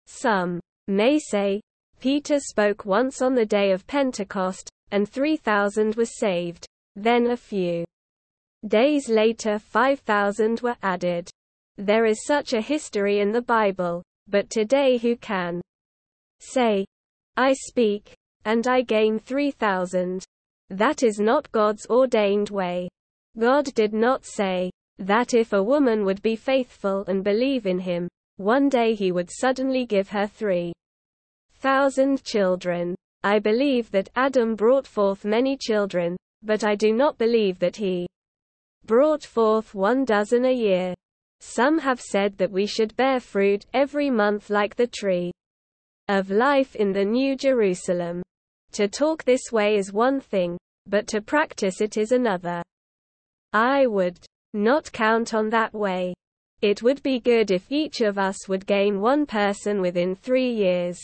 Some 0.07 0.61
may 0.87 1.19
say, 1.19 1.61
Peter 2.01 2.39
spoke 2.39 2.85
once 2.85 3.21
on 3.21 3.35
the 3.35 3.47
day 3.47 3.73
of 3.73 3.87
Pentecost, 3.87 4.71
and 4.91 5.09
3,000 5.09 5.97
were 5.97 6.05
saved. 6.05 6.67
Then 6.97 7.31
a 7.31 7.37
few 7.37 7.85
days 8.67 9.09
later 9.09 9.59
5,000 9.59 10.61
were 10.61 10.77
added. 10.83 11.29
There 11.77 12.07
is 12.07 12.25
such 12.25 12.53
a 12.53 12.61
history 12.61 13.21
in 13.21 13.33
the 13.33 13.43
Bible, 13.43 14.03
but 14.27 14.51
today 14.51 14.99
who 14.99 15.17
can 15.17 15.61
say, 16.41 16.85
I 17.37 17.53
speak, 17.53 18.15
and 18.45 18.67
I 18.67 18.83
gain 18.83 19.19
3,000? 19.19 20.25
That 20.71 21.03
is 21.03 21.19
not 21.19 21.51
God's 21.53 21.87
ordained 21.89 22.51
way. 22.51 22.89
God 23.39 23.67
did 23.75 23.93
not 23.93 24.25
say 24.25 24.71
that 24.99 25.35
if 25.35 25.53
a 25.53 25.63
woman 25.63 26.05
would 26.05 26.21
be 26.23 26.37
faithful 26.37 27.05
and 27.07 27.23
believe 27.23 27.67
in 27.67 27.79
him, 27.79 28.09
one 28.37 28.69
day 28.69 28.95
he 28.95 29.13
would 29.13 29.31
suddenly 29.31 29.85
give 29.87 30.09
her 30.11 30.27
3,000 30.27 32.23
children. 32.25 32.95
I 33.25 33.39
believe 33.39 33.91
that 33.91 34.11
Adam 34.15 34.55
brought 34.55 34.87
forth 34.87 35.25
many 35.25 35.57
children, 35.57 36.17
but 36.43 36.65
I 36.65 36.75
do 36.77 36.93
not 36.93 37.19
believe 37.19 37.59
that 37.59 37.77
he 37.77 38.07
brought 38.85 39.25
forth 39.25 39.75
one 39.75 40.05
dozen 40.05 40.45
a 40.45 40.53
year. 40.53 40.95
Some 41.41 41.79
have 41.79 42.01
said 42.01 42.39
that 42.39 42.51
we 42.51 42.67
should 42.67 42.97
bear 42.97 43.21
fruit 43.21 43.67
every 43.75 44.11
month 44.11 44.51
like 44.51 44.77
the 44.77 44.87
tree 44.87 45.33
of 46.09 46.31
life 46.31 46.75
in 46.75 46.93
the 46.93 47.05
New 47.05 47.37
Jerusalem. 47.37 48.23
To 48.73 48.89
talk 48.89 49.25
this 49.25 49.53
way 49.53 49.77
is 49.77 49.93
one 49.93 50.21
thing, 50.21 50.57
but 50.87 51.07
to 51.09 51.21
practice 51.21 51.81
it 51.81 51.97
is 51.97 52.13
another. 52.13 52.63
I 53.53 53.87
would 53.87 54.19
not 54.55 54.91
count 54.93 55.35
on 55.35 55.51
that 55.51 55.73
way. 55.75 56.15
It 56.61 56.83
would 56.83 57.03
be 57.03 57.21
good 57.21 57.51
if 57.51 57.71
each 57.71 58.01
of 58.01 58.19
us 58.19 58.49
would 58.49 58.67
gain 58.67 59.01
one 59.01 59.27
person 59.27 59.81
within 59.81 60.15
three 60.15 60.51
years. 60.51 60.99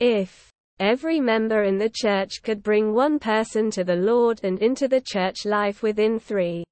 If 0.00 0.50
every 0.78 1.20
member 1.20 1.64
in 1.64 1.78
the 1.78 1.90
church 1.90 2.42
could 2.42 2.62
bring 2.62 2.94
one 2.94 3.18
person 3.18 3.70
to 3.72 3.84
the 3.84 3.96
Lord 3.96 4.40
and 4.42 4.58
into 4.60 4.88
the 4.88 5.02
church 5.02 5.44
life 5.44 5.82
within 5.82 6.18
three 6.18 6.64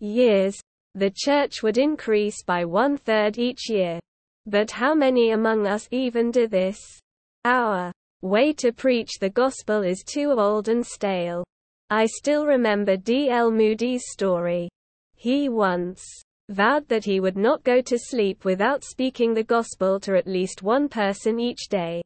years, 0.00 0.58
the 0.94 1.12
church 1.14 1.62
would 1.62 1.78
increase 1.78 2.42
by 2.42 2.64
one 2.64 2.96
third 2.96 3.38
each 3.38 3.68
year. 3.68 4.00
But 4.46 4.70
how 4.70 4.94
many 4.94 5.30
among 5.30 5.66
us 5.66 5.88
even 5.90 6.30
do 6.30 6.46
this? 6.46 6.78
Our 7.44 7.92
way 8.22 8.52
to 8.54 8.72
preach 8.72 9.18
the 9.20 9.30
gospel 9.30 9.82
is 9.82 10.02
too 10.02 10.32
old 10.32 10.68
and 10.68 10.84
stale. 10.84 11.44
I 11.90 12.06
still 12.06 12.46
remember 12.46 12.96
D.L. 12.96 13.50
Moody's 13.50 14.04
story. 14.10 14.68
He 15.24 15.48
once 15.48 16.04
vowed 16.50 16.86
that 16.88 17.06
he 17.06 17.18
would 17.18 17.38
not 17.38 17.64
go 17.64 17.80
to 17.80 17.98
sleep 17.98 18.44
without 18.44 18.84
speaking 18.84 19.32
the 19.32 19.42
gospel 19.42 19.98
to 20.00 20.18
at 20.18 20.26
least 20.26 20.62
one 20.62 20.86
person 20.86 21.40
each 21.40 21.70
day. 21.70 22.02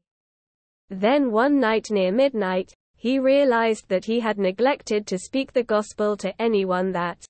Then 0.89 1.33
one 1.33 1.59
night 1.59 1.91
near 1.91 2.13
midnight, 2.13 2.73
he 2.95 3.19
realized 3.19 3.89
that 3.89 4.05
he 4.05 4.21
had 4.21 4.39
neglected 4.39 5.05
to 5.09 5.19
speak 5.19 5.53
the 5.53 5.65
gospel 5.65 6.17
to 6.17 6.33
anyone 6.41 6.93
that 6.93 7.25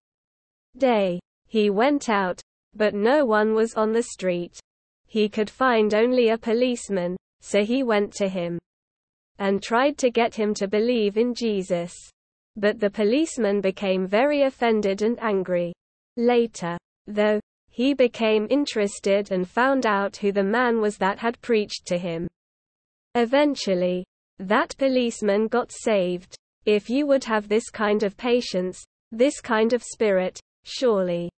day. 0.76 1.21
He 1.47 1.71
went 1.71 2.11
out, 2.11 2.38
but 2.75 2.92
no 2.92 3.25
one 3.25 3.54
was 3.54 3.73
on 3.73 3.95
the 3.95 4.02
street. 4.02 4.61
He 5.07 5.26
could 5.26 5.49
find 5.49 5.95
only 5.95 6.28
a 6.28 6.37
policeman, 6.37 7.16
so 7.40 7.64
he 7.64 7.83
went 7.83 8.12
to 8.16 8.28
him 8.28 8.59
and 9.38 9.62
tried 9.62 9.97
to 9.97 10.11
get 10.11 10.35
him 10.35 10.52
to 10.52 10.68
believe 10.68 11.16
in 11.16 11.33
Jesus. 11.33 11.95
But 12.59 12.81
the 12.81 12.91
policeman 12.91 13.61
became 13.61 14.07
very 14.07 14.43
offended 14.43 15.00
and 15.03 15.19
angry. 15.23 15.73
Later, 16.17 16.77
though, 17.07 17.41
he 17.71 17.95
became 17.95 18.47
interested 18.50 19.31
and 19.31 19.49
found 19.49 19.87
out 19.87 20.17
who 20.17 20.33
the 20.33 20.43
man 20.43 20.81
was 20.81 20.99
that 20.99 21.19
had 21.21 21.41
preached 21.41 21.87
to 21.87 21.97
him. 21.97 22.29
Eventually, 23.15 24.05
that 24.38 24.77
policeman 24.77 25.47
got 25.49 25.71
saved. 25.73 26.37
If 26.67 26.91
you 26.91 27.07
would 27.07 27.25
have 27.25 27.49
this 27.49 27.71
kind 27.71 28.03
of 28.03 28.17
patience, 28.17 28.85
this 29.12 29.41
kind 29.41 29.73
of 29.73 29.83
spirit, 29.83 30.38
surely 30.65 31.31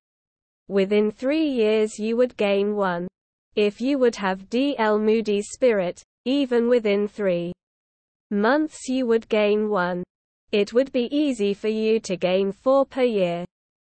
Within 0.70 1.10
three 1.10 1.48
years 1.48 1.98
you 1.98 2.16
would 2.16 2.36
gain 2.36 2.76
one. 2.76 3.08
If 3.56 3.80
you 3.80 3.98
would 3.98 4.14
have 4.14 4.48
D.L. 4.48 5.00
Moody's 5.00 5.48
spirit, 5.50 6.00
even 6.24 6.68
within 6.68 7.08
three 7.08 7.52
months 8.30 8.88
you 8.88 9.04
would 9.06 9.28
gain 9.28 9.68
one. 9.68 10.04
It 10.52 10.72
would 10.72 10.90
be 10.90 11.08
easy 11.16 11.54
for 11.54 11.68
you 11.68 12.00
to 12.00 12.16
gain 12.16 12.50
four 12.50 12.84
per 12.84 13.04
year. 13.04 13.44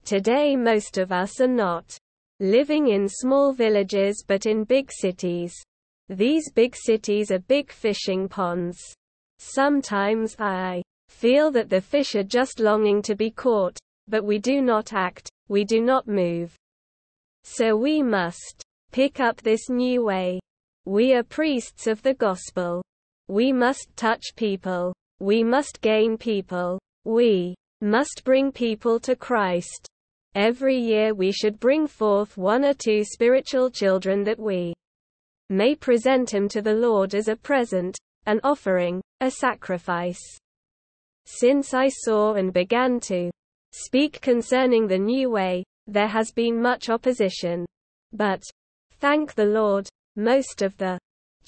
Today 0.05 0.57
most 0.57 0.99
of 0.99 1.11
us 1.11 1.40
are 1.40 1.49
not 1.49 1.97
living 2.38 2.88
in 2.88 3.09
small 3.09 3.52
villages 3.52 4.23
but 4.26 4.45
in 4.45 4.64
big 4.64 4.93
cities. 4.93 5.55
These 6.11 6.50
big 6.52 6.76
cities 6.76 7.31
are 7.31 7.38
big 7.38 7.73
fishing 7.73 8.29
ponds. 8.29 8.79
Sometimes 9.38 10.37
I 10.38 10.83
feel 11.09 11.50
that 11.52 11.71
the 11.71 11.81
fish 11.81 12.14
are 12.14 12.25
just 12.25 12.61
longing 12.61 13.00
to 13.02 13.14
be 13.14 13.31
caught, 13.31 13.79
but 14.07 14.25
we 14.25 14.38
do 14.38 14.61
not 14.61 14.93
act, 14.93 15.31
we 15.49 15.64
do 15.64 15.81
not 15.81 16.09
move. 16.09 16.55
So 17.45 17.75
we 17.75 18.02
must 18.02 18.62
pick 18.93 19.19
up 19.19 19.40
this 19.40 19.71
new 19.71 20.05
way. 20.05 20.40
We 20.85 21.14
are 21.14 21.23
priests 21.23 21.87
of 21.87 22.02
the 22.02 22.14
gospel. 22.14 22.83
We 23.29 23.50
must 23.50 23.88
touch 23.97 24.35
people. 24.37 24.93
We 25.21 25.45
must 25.45 25.83
gain 25.83 26.17
people. 26.17 26.81
We 27.05 27.55
must 27.83 28.23
bring 28.25 28.50
people 28.53 28.99
to 29.00 29.15
Christ. 29.15 29.87
Every 30.35 30.77
year 30.77 31.12
we 31.12 31.31
should 31.31 31.61
bring 31.61 31.87
forth 31.87 32.39
one 32.39 32.65
or 32.65 32.73
two 32.73 33.05
spiritual 33.05 33.71
children 33.71 34.25
that 34.25 34.39
we 34.39 34.73
may 35.50 35.75
present 35.75 36.33
him 36.33 36.49
to 36.49 36.62
the 36.62 36.73
Lord 36.73 37.15
as 37.15 37.29
a 37.29 37.37
present, 37.37 37.99
an 38.25 38.41
offering, 38.45 39.03
a 39.21 39.31
sacrifice. 39.31 40.23
Since 41.27 41.75
I 41.75 41.89
saw 41.89 42.35
and 42.35 42.53
began 42.53 42.99
to 43.00 43.31
speak 43.73 44.21
concerning 44.23 44.87
the 44.87 44.99
new 44.99 45.29
way, 45.31 45.65
there 45.87 46.09
has 46.09 46.33
been 46.33 46.62
much 46.62 46.89
opposition. 46.89 47.67
But, 48.12 48.43
thank 49.00 49.35
the 49.35 49.45
Lord, 49.45 49.89
most 50.17 50.62
of 50.62 50.77
the 50.79 50.99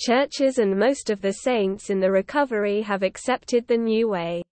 churches 0.02 0.59
and 0.59 0.76
most 0.76 1.11
of 1.11 1.21
the 1.21 1.32
saints 1.32 1.88
in 1.88 2.00
the 2.00 2.11
recovery 2.11 2.82
have 2.82 3.04
accepted 3.04 3.64
the 3.68 3.76
new 3.76 4.09
way. 4.09 4.42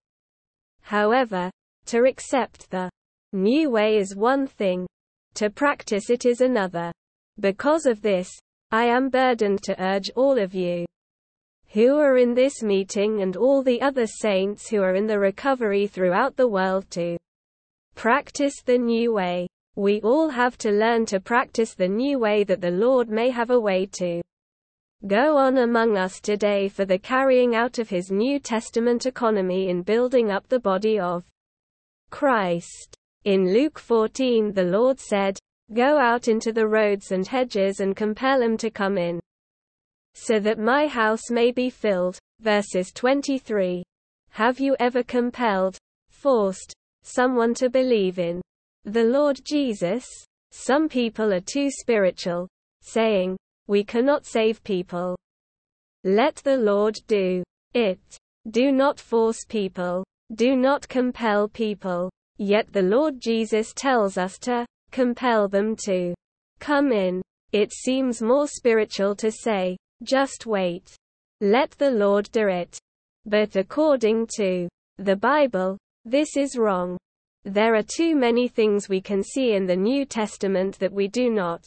However, 0.83 1.51
to 1.87 2.05
accept 2.05 2.71
the 2.71 2.89
new 3.33 3.69
way 3.69 3.97
is 3.97 4.15
one 4.15 4.47
thing, 4.47 4.87
to 5.35 5.51
practice 5.51 6.09
it 6.09 6.25
is 6.25 6.41
another. 6.41 6.93
Because 7.41 7.85
of 7.85 8.01
this, 8.01 8.31
I 8.71 8.85
am 8.85 9.09
burdened 9.09 9.65
to 9.65 9.83
urge 9.83 10.11
all 10.15 10.39
of 10.39 10.55
you 10.55 10.87
who 11.73 11.97
are 11.99 12.17
in 12.17 12.35
this 12.35 12.63
meeting 12.63 13.23
and 13.23 13.37
all 13.37 13.65
the 13.65 13.81
other 13.83 14.07
saints 14.07 14.69
who 14.69 14.83
are 14.83 14.95
in 14.95 15.07
the 15.07 15.19
recovery 15.19 15.89
throughout 15.89 16.37
the 16.37 16.49
world 16.49 16.89
to 16.91 17.17
practice 17.97 18.63
the 18.65 18.79
new 18.79 19.13
way. 19.13 19.49
We 19.75 20.01
all 20.03 20.29
have 20.29 20.57
to 20.59 20.71
learn 20.71 21.07
to 21.07 21.19
practice 21.19 21.75
the 21.75 21.89
new 21.89 22.21
way 22.21 22.45
that 22.45 22.61
the 22.61 22.71
Lord 22.71 23.09
may 23.09 23.31
have 23.31 23.51
a 23.51 23.59
way 23.59 23.87
to 23.99 24.21
go 25.07 25.37
on 25.37 25.59
among 25.59 25.97
us 25.97 26.21
today 26.21 26.69
for 26.69 26.85
the 26.85 26.99
carrying 26.99 27.55
out 27.55 27.79
of 27.79 27.89
his 27.89 28.11
New 28.11 28.39
Testament 28.39 29.07
economy 29.07 29.69
in 29.69 29.83
building 29.83 30.31
up 30.31 30.49
the 30.49 30.61
body 30.61 30.99
of 30.99 31.25
Christ. 32.11 32.95
In 33.25 33.53
Luke 33.53 33.79
14 33.79 34.53
the 34.53 34.65
Lord 34.65 34.99
said, 34.99 35.39
Go 35.73 35.99
out 35.99 36.29
into 36.29 36.53
the 36.53 36.67
roads 36.67 37.13
and 37.13 37.27
hedges 37.27 37.81
and 37.81 37.97
compel 37.97 38.41
them 38.41 38.57
to 38.57 38.71
come 38.71 38.99
in, 38.99 39.21
so 40.15 40.41
that 40.41 40.59
my 40.59 40.87
house 40.87 41.31
may 41.31 41.53
be 41.53 41.71
filled. 41.71 42.19
Verses 42.41 42.91
23. 42.93 43.83
Have 44.31 44.59
you 44.59 44.75
ever 44.81 45.03
compelled, 45.03 45.77
forced, 46.09 46.75
someone 47.03 47.55
to 47.55 47.71
believe 47.71 48.19
in 48.19 48.41
the 48.85 49.05
Lord 49.05 49.41
Jesus. 49.45 50.07
Some 50.53 50.89
people 50.89 51.33
are 51.33 51.41
too 51.41 51.71
spiritual, 51.71 52.49
saying, 52.81 53.37
We 53.71 53.85
cannot 53.85 54.27
save 54.27 54.65
people. 54.65 55.17
Let 56.03 56.35
the 56.43 56.57
Lord 56.57 56.99
do 57.07 57.45
it. 57.73 58.01
Do 58.51 58.73
not 58.73 58.99
force 58.99 59.45
people. 59.49 60.03
Do 60.35 60.57
not 60.57 60.89
compel 60.89 61.47
people. 61.47 62.11
Yet 62.37 62.73
the 62.73 62.83
Lord 62.83 63.21
Jesus 63.21 63.73
tells 63.73 64.19
us 64.19 64.41
to 64.41 64.67
compel 64.91 65.47
them 65.47 65.77
to 65.85 66.17
come 66.59 66.91
in. 66.91 67.23
It 67.53 67.73
seems 67.73 68.21
more 68.21 68.49
spiritual 68.49 69.15
to 69.15 69.31
say, 69.31 69.77
just 70.03 70.47
wait. 70.47 70.93
Let 71.41 71.71
the 71.71 71.93
Lord 71.93 72.29
do 72.33 72.49
it. 72.49 72.77
But 73.25 73.55
according 73.55 74.27
to 74.35 74.69
the 74.99 75.15
Bible, 75.15 75.79
this 76.05 76.37
is 76.37 76.59
wrong. 76.59 76.99
There 77.45 77.77
are 77.77 77.85
too 77.85 78.17
many 78.17 78.49
things 78.49 78.89
we 78.89 79.01
can 79.01 79.23
see 79.23 79.53
in 79.53 79.65
the 79.67 79.77
New 79.77 80.07
Testament 80.07 80.77
that 80.81 80.93
we 80.93 81.07
do 81.07 81.31
not 81.31 81.65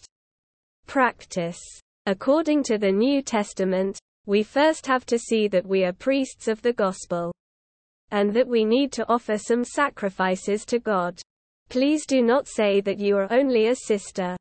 practice. 0.86 1.62
According 2.06 2.64
to 2.64 2.78
the 2.78 2.92
New 2.92 3.22
Testament, 3.22 3.98
we 4.26 4.44
first 4.44 4.86
have 4.88 5.06
to 5.06 5.18
see 5.18 5.48
that 5.48 5.66
we 5.66 5.86
are 5.86 5.94
priests 5.94 6.50
of 6.50 6.62
the 6.62 6.74
gospel 6.74 7.34
and 8.12 8.34
that 8.34 8.48
we 8.48 8.66
need 8.66 8.92
to 8.92 9.08
offer 9.10 9.38
some 9.38 9.64
sacrifices 9.64 10.66
to 10.66 10.80
God. 10.80 11.22
Please 11.70 12.06
do 12.06 12.22
not 12.22 12.48
say 12.48 12.82
that 12.82 13.00
you 13.00 13.18
are 13.18 13.32
only 13.32 13.68
a 13.68 13.76
sister, 13.76 14.36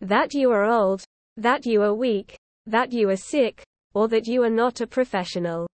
that 0.00 0.34
you 0.34 0.50
are 0.50 0.64
old, 0.64 1.04
that 1.36 1.64
you 1.64 1.82
are 1.82 1.94
weak, 1.94 2.36
that 2.66 2.92
you 2.92 3.08
are 3.08 3.16
sick, 3.16 3.62
or 3.94 4.08
that 4.08 4.26
you 4.26 4.42
are 4.42 4.50
not 4.50 4.80
a 4.80 4.86
professional 4.86 5.68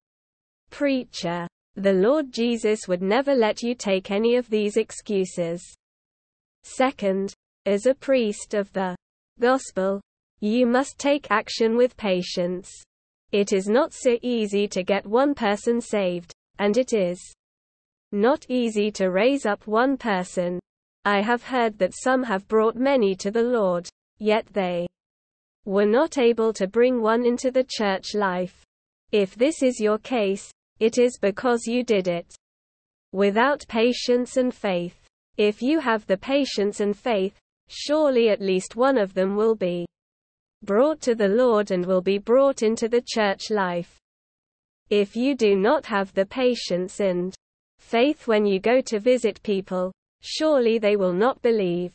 preacher. 0.70 1.48
The 1.74 1.92
Lord 1.92 2.32
Jesus 2.32 2.86
would 2.86 3.02
never 3.02 3.34
let 3.34 3.62
you 3.62 3.74
take 3.74 4.10
any 4.10 4.36
of 4.36 4.48
these 4.50 4.76
excuses. 4.76 5.62
Second, 6.64 7.32
as 7.64 7.86
a 7.86 7.94
priest 7.94 8.54
of 8.54 8.72
the 8.72 8.94
gospel, 9.40 10.00
you 10.40 10.66
must 10.66 10.98
take 10.98 11.30
action 11.30 11.76
with 11.76 11.96
patience. 11.96 12.70
It 13.30 13.52
is 13.52 13.68
not 13.68 13.92
so 13.92 14.18
easy 14.22 14.66
to 14.68 14.82
get 14.82 15.06
one 15.06 15.34
person 15.34 15.80
saved, 15.80 16.32
and 16.58 16.76
it 16.76 16.92
is 16.92 17.20
not 18.12 18.46
easy 18.48 18.90
to 18.92 19.10
raise 19.10 19.46
up 19.46 19.66
one 19.66 19.96
person. 19.96 20.58
I 21.04 21.20
have 21.20 21.42
heard 21.42 21.78
that 21.78 21.94
some 21.94 22.22
have 22.22 22.48
brought 22.48 22.74
many 22.74 23.14
to 23.16 23.30
the 23.30 23.42
Lord, 23.42 23.88
yet 24.18 24.46
they 24.46 24.86
were 25.64 25.86
not 25.86 26.18
able 26.18 26.52
to 26.54 26.66
bring 26.66 27.00
one 27.00 27.24
into 27.24 27.50
the 27.50 27.66
church 27.68 28.14
life. 28.14 28.62
If 29.12 29.34
this 29.34 29.62
is 29.62 29.78
your 29.78 29.98
case, 29.98 30.50
it 30.78 30.98
is 30.98 31.18
because 31.20 31.66
you 31.66 31.84
did 31.84 32.08
it 32.08 32.34
without 33.12 33.64
patience 33.68 34.36
and 34.36 34.54
faith. 34.54 34.96
If 35.36 35.62
you 35.62 35.80
have 35.80 36.06
the 36.06 36.16
patience 36.16 36.80
and 36.80 36.96
faith, 36.96 37.38
surely 37.68 38.28
at 38.30 38.40
least 38.40 38.76
one 38.76 38.98
of 38.98 39.14
them 39.14 39.36
will 39.36 39.54
be 39.54 39.86
brought 40.62 41.00
to 41.02 41.14
the 41.14 41.28
Lord 41.28 41.70
and 41.70 41.84
will 41.84 42.02
be 42.02 42.18
brought 42.18 42.62
into 42.62 42.88
the 42.88 43.02
church 43.06 43.50
life. 43.50 43.98
If 44.90 45.16
you 45.16 45.34
do 45.34 45.56
not 45.56 45.86
have 45.86 46.12
the 46.12 46.26
patience 46.26 47.00
and 47.00 47.34
faith 47.78 48.26
when 48.26 48.44
you 48.44 48.58
go 48.58 48.80
to 48.82 48.98
visit 48.98 49.42
people, 49.42 49.92
surely 50.20 50.78
they 50.78 50.96
will 50.96 51.12
not 51.12 51.40
believe. 51.42 51.94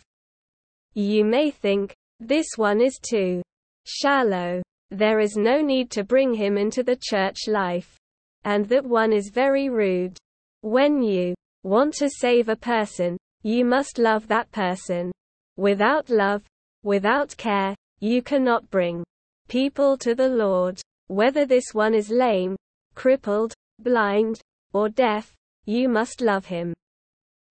You 0.94 1.26
may 1.26 1.52
think, 1.52 1.94
this 2.20 2.48
one 2.56 2.82
is 2.82 2.98
too 3.02 3.42
shallow. 3.86 4.62
There 4.92 5.20
is 5.20 5.36
no 5.36 5.62
need 5.62 5.92
to 5.92 6.04
bring 6.04 6.34
him 6.34 6.58
into 6.58 6.84
the 6.84 6.98
church 7.02 7.48
life. 7.48 7.98
And 8.46 8.68
that 8.70 8.86
one 8.86 9.12
is 9.12 9.30
very 9.34 9.70
rude. 9.70 10.18
When 10.62 11.02
you 11.02 11.36
want 11.64 11.94
to 11.96 12.10
save 12.10 12.48
a 12.48 12.56
person, 12.56 13.18
you 13.44 13.66
must 13.66 13.98
love 14.00 14.28
that 14.28 14.52
person. 14.52 15.12
Without 15.58 16.10
love, 16.10 16.44
without 16.84 17.36
care, 17.38 17.76
you 18.00 18.22
cannot 18.22 18.70
bring 18.70 19.04
people 19.48 19.98
to 19.98 20.16
the 20.16 20.30
Lord. 20.30 20.82
Whether 21.08 21.46
this 21.46 21.74
one 21.74 21.94
is 21.94 22.10
lame, 22.10 22.56
crippled, 22.96 23.54
blind, 23.80 24.42
or 24.74 24.90
deaf, 24.90 25.34
you 25.66 25.88
must 25.88 26.22
love 26.22 26.46
him. 26.46 26.74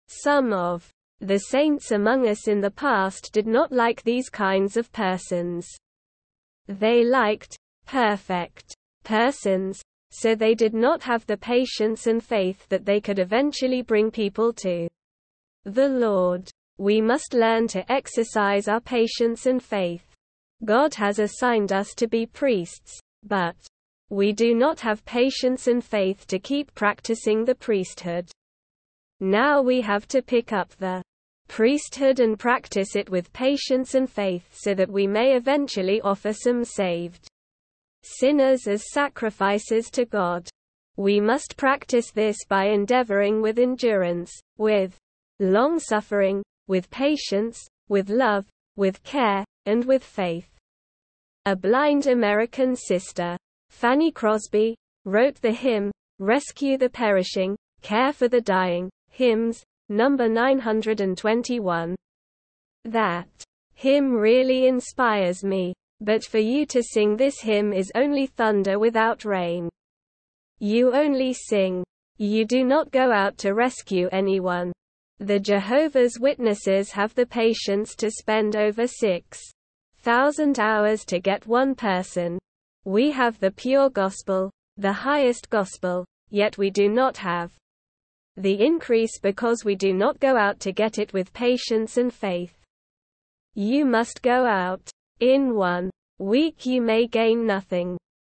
Some 0.09 0.53
of 0.53 0.91
the 1.21 1.39
saints 1.39 1.91
among 1.93 2.27
us 2.27 2.49
in 2.49 2.61
the 2.61 2.71
past 2.71 3.31
did 3.33 3.47
not 3.47 3.73
like 3.73 4.03
these 4.03 4.29
kinds 4.29 4.77
of 4.77 4.91
persons. 4.93 5.69
They 6.67 7.05
liked 7.05 7.57
perfect 7.87 8.75
persons, 9.05 9.83
so 10.11 10.35
they 10.35 10.55
did 10.55 10.75
not 10.75 11.03
have 11.03 11.25
the 11.27 11.37
patience 11.37 12.07
and 12.07 12.23
faith 12.23 12.69
that 12.69 12.85
they 12.85 13.01
could 13.01 13.19
eventually 13.19 13.83
bring 13.83 14.11
people 14.11 14.53
to 14.55 14.89
the 15.65 15.89
Lord. 15.89 16.51
We 16.79 17.01
must 17.01 17.35
learn 17.35 17.69
to 17.69 17.91
exercise 17.91 18.67
our 18.67 18.81
patience 18.81 19.47
and 19.47 19.63
faith. 19.63 20.05
God 20.65 20.95
has 20.95 21.19
assigned 21.19 21.73
us 21.73 21.93
to 21.95 22.07
be 22.07 22.25
priests, 22.25 23.01
but 23.25 23.57
we 24.11 24.33
do 24.33 24.55
not 24.55 24.79
have 24.81 25.05
patience 25.05 25.67
and 25.67 25.83
faith 25.83 26.27
to 26.29 26.39
keep 26.39 26.73
practicing 26.75 27.45
the 27.45 27.55
priesthood. 27.55 28.31
Now 29.19 29.61
we 29.61 29.81
have 29.81 30.07
to 30.09 30.23
pick 30.23 30.53
up 30.53 30.71
the 30.77 31.03
priesthood 31.49 32.21
and 32.21 32.39
practice 32.39 32.95
it 32.95 33.11
with 33.11 33.33
patience 33.33 33.95
and 33.95 34.09
faith 34.09 34.47
so 34.53 34.75
that 34.75 34.91
we 34.91 35.07
may 35.07 35.35
eventually 35.35 36.01
offer 36.03 36.33
some 36.33 36.65
saved 36.65 37.27
sinners 38.05 38.67
as 38.67 38.93
sacrifices 38.93 39.91
to 39.91 40.05
God. 40.05 40.49
We 40.97 41.21
must 41.21 41.57
practice 41.57 42.11
this 42.11 42.37
by 42.49 42.67
endeavoring 42.67 43.43
with 43.43 43.59
endurance, 43.59 44.33
with 44.59 44.97
long 45.41 45.79
suffering, 45.79 46.43
with 46.69 46.91
patience, 46.91 47.67
with 47.89 48.11
love, 48.11 48.47
with 48.77 49.03
care, 49.03 49.45
and 49.67 49.85
with 49.85 50.05
faith. 50.05 50.52
A 51.45 51.57
blind 51.57 52.07
American 52.07 52.77
sister 52.77 53.37
Fanny 53.69 54.13
Crosby, 54.13 54.77
wrote 55.05 55.35
the 55.41 55.51
hymn, 55.51 55.91
Rescue 56.21 56.79
the 56.79 56.89
Perishing, 56.89 57.57
Care 57.81 58.13
for 58.13 58.29
the 58.29 58.41
Dying, 58.41 58.89
hymns, 59.11 59.65
number 59.89 60.29
921. 60.29 61.97
That 62.85 63.45
hymn 63.75 64.13
really 64.13 64.69
inspires 64.69 65.43
me, 65.43 65.75
but 66.01 66.25
for 66.25 66.39
you 66.39 66.65
to 66.67 66.81
sing 66.81 67.17
this 67.17 67.41
hymn 67.41 67.73
is 67.73 67.91
only 67.97 68.27
thunder 68.27 68.79
without 68.79 69.25
rain. 69.25 69.69
You 70.61 70.95
only 70.95 71.33
sing. 71.33 71.83
You 72.19 72.45
do 72.45 72.63
not 72.63 72.93
go 72.93 73.11
out 73.11 73.37
to 73.39 73.55
rescue 73.55 74.09
anyone. 74.13 74.71
The 75.19 75.41
Jehovah's 75.41 76.21
Witnesses 76.21 76.93
have 76.93 77.17
the 77.17 77.27
patience 77.27 77.97
to 77.97 78.13
spend 78.13 78.55
over 78.55 78.87
6,000 80.05 80.59
hours 80.59 81.05
to 81.05 81.21
get 81.21 81.47
one 81.47 81.77
person, 81.77 82.37
we 82.85 83.13
have 83.13 83.39
the 83.39 83.53
pure 83.53 83.89
gospel, 83.89 84.51
the 84.77 84.93
highest 84.93 85.49
gospel, 85.49 86.05
yet 86.29 86.59
we 86.59 86.71
do 86.71 86.89
not 86.89 87.17
have 87.17 87.53
the 88.37 88.61
increase 88.61 89.21
because 89.21 89.65
we 89.65 89.77
do 89.77 89.93
not 89.93 90.19
go 90.19 90.37
out 90.37 90.59
to 90.59 90.73
get 90.73 90.99
it 90.99 91.13
with 91.13 91.33
patience 91.33 91.99
and 91.99 92.13
faith. 92.13 92.53
You 93.55 93.85
must 93.85 94.23
go 94.23 94.45
out. 94.45 94.91
In 95.21 95.55
one 95.55 95.89
week 96.19 96.67
you 96.67 96.83
may 96.83 97.07
gain 97.07 97.47
nothing. 97.47 97.97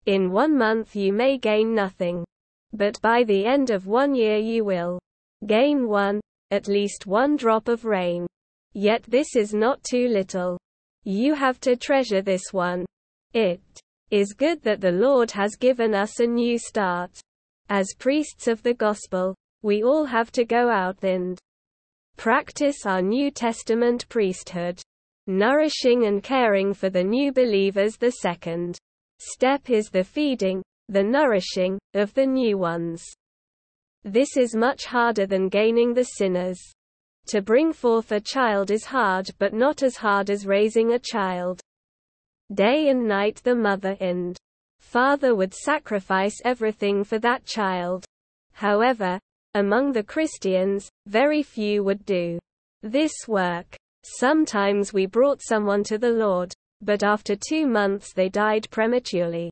In 0.07 0.33
one 0.33 0.59
month 0.59 0.97
you 0.97 1.13
may 1.13 1.39
gain 1.39 1.77
nothing. 1.77 2.25
But 2.73 3.01
by 3.03 3.23
the 3.23 3.47
end 3.47 3.71
of 3.71 3.87
one 3.87 4.17
year 4.17 4.39
you 4.39 4.65
will 4.65 4.99
gain 5.47 5.87
one, 5.87 6.21
at 6.51 6.67
least 6.67 7.07
one 7.07 7.37
drop 7.37 7.69
of 7.69 7.85
rain. 7.85 8.27
Yet 8.73 9.05
this 9.05 9.37
is 9.37 9.55
not 9.55 9.81
too 9.85 10.09
little. 10.09 10.59
You 11.05 11.35
have 11.35 11.59
to 11.61 11.75
treasure 11.75 12.23
this 12.23 12.53
one. 12.53 12.87
It 13.33 13.61
is 14.11 14.35
good 14.35 14.63
that 14.63 14.81
the 14.81 14.93
Lord 14.93 15.33
has 15.33 15.57
given 15.57 15.95
us 15.95 16.21
a 16.21 16.27
new 16.27 16.59
start. 16.59 17.11
As 17.69 17.95
priests 17.99 18.47
of 18.47 18.63
the 18.63 18.75
gospel, 18.75 19.35
we 19.63 19.83
all 19.83 20.05
have 20.05 20.31
to 20.33 20.45
go 20.45 20.71
out 20.71 21.03
and 21.03 21.39
practice 22.17 22.87
our 22.87 23.03
New 23.03 23.33
Testament 23.33 24.09
priesthood. 24.09 24.81
Nourishing 25.27 26.07
and 26.07 26.23
caring 26.23 26.73
for 26.73 26.89
the 26.89 27.03
new 27.03 27.33
believers. 27.33 27.97
The 27.97 28.13
second 28.13 28.79
step 29.19 29.71
is 29.71 29.89
the 29.89 30.05
feeding, 30.05 30.63
the 30.89 31.03
nourishing, 31.03 31.79
of 31.95 32.15
the 32.15 32.27
new 32.27 32.59
ones. 32.59 33.05
This 34.05 34.37
is 34.37 34.55
much 34.55 34.85
harder 34.85 35.27
than 35.27 35.49
gaining 35.49 35.95
the 35.95 36.05
sinners. 36.05 36.61
To 37.29 37.41
bring 37.41 37.73
forth 37.73 38.13
a 38.13 38.21
child 38.21 38.71
is 38.71 38.85
hard 38.85 39.31
but 39.39 39.55
not 39.55 39.83
as 39.83 39.97
hard 39.97 40.31
as 40.31 40.47
raising 40.47 40.93
a 40.93 40.99
child. 40.99 41.61
Day 42.53 42.89
and 42.89 43.09
night 43.09 43.41
the 43.45 43.55
mother 43.55 43.97
and 44.01 44.37
father 44.81 45.35
would 45.35 45.55
sacrifice 45.55 46.37
everything 46.45 47.05
for 47.05 47.19
that 47.21 47.47
child. 47.47 48.05
However, 48.53 49.19
among 49.55 49.93
the 49.93 50.03
Christians, 50.03 50.91
very 51.07 51.43
few 51.43 51.85
would 51.85 52.05
do 52.05 52.39
this 52.83 53.13
work. 53.29 53.77
Sometimes 54.03 54.93
we 54.93 55.07
brought 55.07 55.41
someone 55.43 55.85
to 55.85 55.99
the 55.99 56.11
Lord, 56.11 56.53
but 56.81 57.03
after 57.03 57.37
two 57.37 57.67
months 57.67 58.13
they 58.13 58.29
died 58.29 58.69
prematurely. 58.71 59.51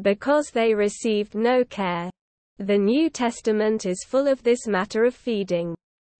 Because 0.00 0.50
they 0.50 0.74
received 0.74 1.34
no 1.34 1.64
care. 1.64 2.10
The 2.58 2.78
New 2.78 3.10
Testament 3.10 3.84
is 3.84 4.04
full 4.06 4.28
of 4.28 4.42
this 4.42 4.66
matter 4.66 5.04
of 5.04 5.14
feeding. 5.14 5.74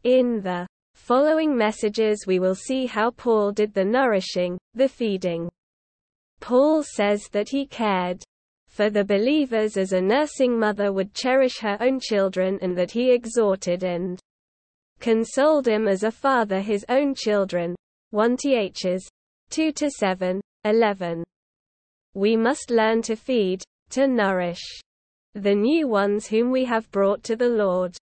In 0.05 0.43
the 0.43 0.67
following 0.95 1.57
messages 1.57 2.27
we 2.27 2.39
will 2.39 2.55
see 2.55 2.85
how 2.85 3.11
Paul 3.11 3.53
did 3.53 3.73
the 3.73 3.87
nourishing, 3.87 4.59
the 4.75 4.87
feeding. 4.87 5.51
Paul 6.41 6.83
says 6.83 7.27
that 7.33 7.49
he 7.49 7.67
cared 7.67 8.23
for 8.69 8.91
the 8.91 9.05
believers 9.05 9.79
as 9.79 9.93
a 9.93 10.03
nursing 10.03 10.59
mother 10.59 10.93
would 10.93 11.15
cherish 11.15 11.59
her 11.61 11.79
own 11.81 12.01
children 12.01 12.59
and 12.61 12.77
that 12.77 12.91
he 12.91 13.13
exhorted 13.13 13.83
and 13.83 14.21
consoled 15.01 15.67
him 15.67 15.89
as 15.89 16.03
a 16.03 16.11
father 16.11 16.61
his 16.61 16.85
own 16.91 17.15
children. 17.15 17.75
1 18.11 18.37
Ths. 18.37 19.09
2 19.49 19.73
to 19.73 19.91
7, 19.91 20.39
11. 20.65 21.25
We 22.13 22.37
must 22.37 22.71
learn 22.71 23.01
to 23.03 23.17
feed, 23.17 23.63
to 23.91 24.07
nourish 24.07 24.63
the 25.35 25.55
new 25.55 25.89
ones 25.89 26.27
whom 26.27 26.51
we 26.51 26.67
have 26.67 26.91
brought 26.91 27.23
to 27.25 27.37
the 27.37 27.49
Lord. 27.49 27.97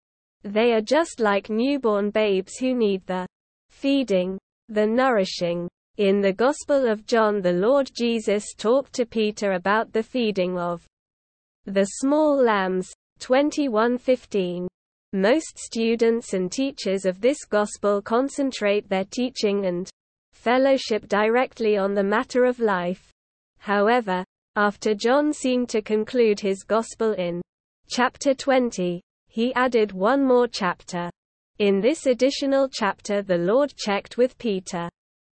They 0.45 0.73
are 0.73 0.81
just 0.81 1.21
like 1.21 1.51
newborn 1.51 2.11
babes 2.11 2.57
who 2.59 2.75
need 2.75 3.07
the 3.07 3.27
feeding, 3.71 4.39
the 4.69 4.87
nourishing. 4.87 5.69
In 5.99 6.21
the 6.21 6.33
Gospel 6.33 6.89
of 6.89 7.07
John 7.07 7.41
the 7.43 7.53
Lord 7.53 7.91
Jesus 7.95 8.55
talked 8.57 8.93
to 8.95 9.05
Peter 9.05 9.53
about 9.53 9.93
the 9.93 10.03
feeding 10.03 10.59
of 10.59 10.85
the 11.67 11.85
small 12.01 12.35
lambs, 12.37 12.93
21:15. 13.21 14.67
Most 15.13 15.59
students 15.59 16.33
and 16.33 16.51
teachers 16.51 17.05
of 17.05 17.21
this 17.21 17.45
gospel 17.45 18.01
concentrate 18.01 18.89
their 18.89 19.05
teaching 19.05 19.67
and 19.67 19.89
fellowship 20.33 21.07
directly 21.07 21.77
on 21.77 21.95
the 21.95 22.03
matter 22.03 22.45
of 22.45 22.59
life. 22.59 23.13
However, 23.59 24.25
after 24.57 24.95
John 24.95 25.33
seemed 25.33 25.69
to 25.69 25.83
conclude 25.83 26.41
his 26.41 26.65
gospel 26.65 27.13
in 27.13 27.43
chapter 27.89 28.35
20, 28.35 29.03
he 29.33 29.55
added 29.55 29.93
one 29.93 30.23
more 30.23 30.47
chapter. 30.47 31.11
In 31.59 31.81
this 31.81 32.05
additional 32.05 32.69
chapter 32.71 33.23
the 33.23 33.39
Lord 33.39 33.73
checked 33.75 34.19
with 34.19 34.37
Peter. 34.37 34.91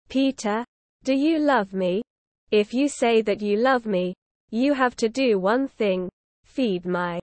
Peter, 0.08 0.64
do 1.02 1.12
you 1.12 1.40
love 1.40 1.72
me? 1.72 2.02
If 2.52 2.72
you 2.72 2.86
say 2.88 3.22
that 3.22 3.42
you 3.42 3.56
love 3.56 3.86
me, 3.86 4.14
you 4.50 4.72
have 4.72 4.94
to 4.96 5.08
do 5.08 5.40
one 5.40 5.66
thing, 5.66 6.08
feed 6.44 6.86
my 6.86 7.18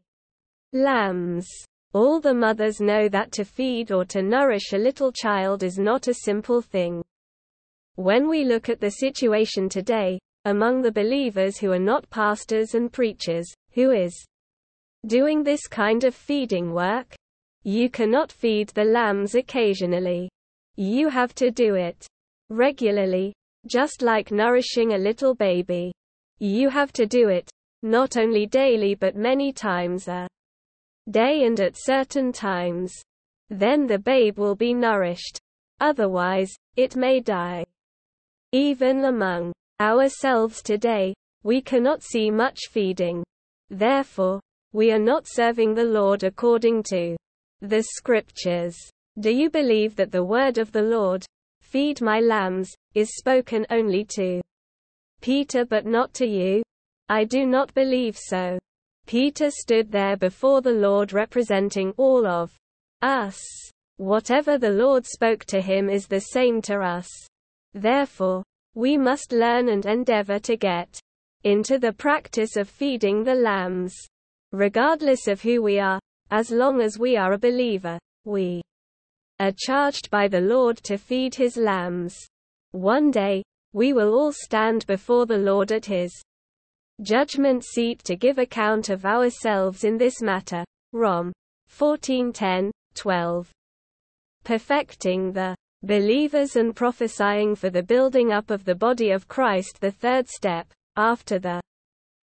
lambs. 0.74 1.48
All 1.94 2.20
the 2.20 2.34
mothers 2.34 2.82
know 2.82 3.08
that 3.08 3.32
to 3.32 3.46
feed 3.46 3.94
or 3.94 4.04
to 4.06 4.22
nourish 4.22 4.74
a 4.74 4.78
little 4.78 5.14
child 5.14 5.64
is 5.64 5.80
not 5.80 6.10
a 6.10 6.14
simple 6.26 6.62
thing. 6.62 7.02
When 7.96 8.28
we 8.28 8.44
look 8.44 8.68
at 8.68 8.82
the 8.82 8.92
situation 8.92 9.70
today, 9.70 10.20
among 10.44 10.82
the 10.82 10.92
believers 10.92 11.58
who 11.58 11.72
are 11.72 11.80
not 11.80 12.10
pastors 12.10 12.76
and 12.76 12.92
preachers, 12.92 13.48
who 13.72 13.92
is 13.92 14.26
doing 15.08 15.44
this 15.44 15.68
kind 15.68 16.04
of 16.04 16.16
feeding 16.16 16.74
work? 16.74 17.16
You 17.64 17.90
cannot 17.90 18.32
feed 18.32 18.70
the 18.70 18.84
lambs 18.84 19.36
occasionally. 19.36 20.30
You 20.76 21.10
have 21.10 21.34
to 21.36 21.52
do 21.52 21.76
it 21.76 22.06
regularly, 22.50 23.34
just 23.66 24.02
like 24.02 24.32
nourishing 24.32 24.94
a 24.94 24.98
little 24.98 25.34
baby. 25.34 25.92
You 26.40 26.70
have 26.70 26.92
to 26.94 27.06
do 27.06 27.30
it, 27.30 27.50
not 27.82 28.18
only 28.18 28.46
daily 28.46 28.96
but 28.96 29.16
many 29.16 29.52
times 29.52 30.08
a 30.08 30.28
day 31.10 31.46
and 31.46 31.60
at 31.60 31.76
certain 31.78 32.32
times. 32.32 32.94
Then 33.50 33.88
the 33.88 34.00
babe 34.00 34.38
will 34.38 34.56
be 34.56 34.74
nourished. 34.74 35.40
Otherwise, 35.80 36.54
it 36.76 36.96
may 36.96 37.20
die. 37.20 37.66
Even 38.52 39.06
among 39.06 39.54
ourselves 39.80 40.62
today, 40.62 41.14
we 41.44 41.62
cannot 41.62 42.02
see 42.02 42.32
much 42.32 42.60
feeding. 42.72 43.24
Therefore, 43.70 44.40
we 44.76 44.92
are 44.92 45.00
not 45.00 45.26
serving 45.26 45.74
the 45.74 45.86
Lord 45.86 46.24
according 46.24 46.84
to 46.84 47.16
the 47.62 47.82
scriptures. 47.82 48.76
Do 49.18 49.30
you 49.30 49.50
believe 49.50 49.96
that 49.96 50.12
the 50.12 50.26
word 50.26 50.58
of 50.58 50.74
the 50.74 50.82
Lord, 50.82 51.26
feed 51.62 52.02
my 52.02 52.20
lambs, 52.20 52.76
is 52.94 53.16
spoken 53.16 53.66
only 53.70 54.04
to 54.18 54.42
Peter 55.22 55.64
but 55.64 55.86
not 55.86 56.14
to 56.16 56.28
you? 56.28 56.62
I 57.08 57.24
do 57.24 57.46
not 57.46 57.74
believe 57.74 58.18
so. 58.18 58.60
Peter 59.06 59.50
stood 59.50 59.94
there 59.94 60.18
before 60.18 60.60
the 60.60 60.74
Lord 60.74 61.14
representing 61.14 61.94
all 61.96 62.28
of 62.28 62.54
us. 63.02 63.42
Whatever 63.96 64.58
the 64.58 64.72
Lord 64.72 65.06
spoke 65.06 65.46
to 65.46 65.62
him 65.62 65.90
is 65.90 66.06
the 66.06 66.20
same 66.20 66.62
to 66.64 66.82
us. 66.82 67.08
Therefore, 67.74 68.44
we 68.74 68.98
must 68.98 69.32
learn 69.32 69.70
and 69.70 69.86
endeavor 69.86 70.40
to 70.40 70.58
get 70.58 71.00
into 71.46 71.80
the 71.80 71.94
practice 71.94 72.58
of 72.58 72.68
feeding 72.68 73.24
the 73.24 73.36
lambs. 73.36 73.96
Regardless 74.56 75.28
of 75.28 75.42
who 75.42 75.62
we 75.62 75.80
are, 75.80 76.00
as 76.32 76.50
long 76.50 76.80
as 76.80 76.98
we 76.98 77.18
are 77.18 77.34
a 77.34 77.38
believer, 77.38 78.00
we 78.24 78.62
are 79.42 79.52
charged 79.52 80.10
by 80.10 80.30
the 80.30 80.40
Lord 80.40 80.78
to 80.84 80.98
feed 80.98 81.36
his 81.36 81.58
lambs. 81.58 82.16
One 82.72 83.12
day, 83.12 83.44
we 83.74 83.92
will 83.92 84.14
all 84.14 84.32
stand 84.32 84.86
before 84.88 85.26
the 85.26 85.38
Lord 85.38 85.74
at 85.74 85.86
his 85.86 86.14
judgment 87.02 87.66
seat 87.66 88.02
to 88.06 88.16
give 88.16 88.38
account 88.38 88.88
of 88.88 89.06
ourselves 89.06 89.84
in 89.84 89.98
this 89.98 90.22
matter. 90.22 90.64
Rom. 90.94 91.34
14:10, 91.70 92.72
12. 92.94 93.52
Perfecting 94.46 95.34
the 95.34 95.54
believers 95.84 96.56
and 96.56 96.74
prophesying 96.74 97.56
for 97.56 97.70
the 97.70 97.84
building 97.84 98.32
up 98.32 98.50
of 98.50 98.64
the 98.64 98.76
body 98.76 99.12
of 99.12 99.28
Christ. 99.28 99.82
The 99.82 99.92
third 99.92 100.30
step, 100.30 100.72
after 100.96 101.40
the 101.40 101.60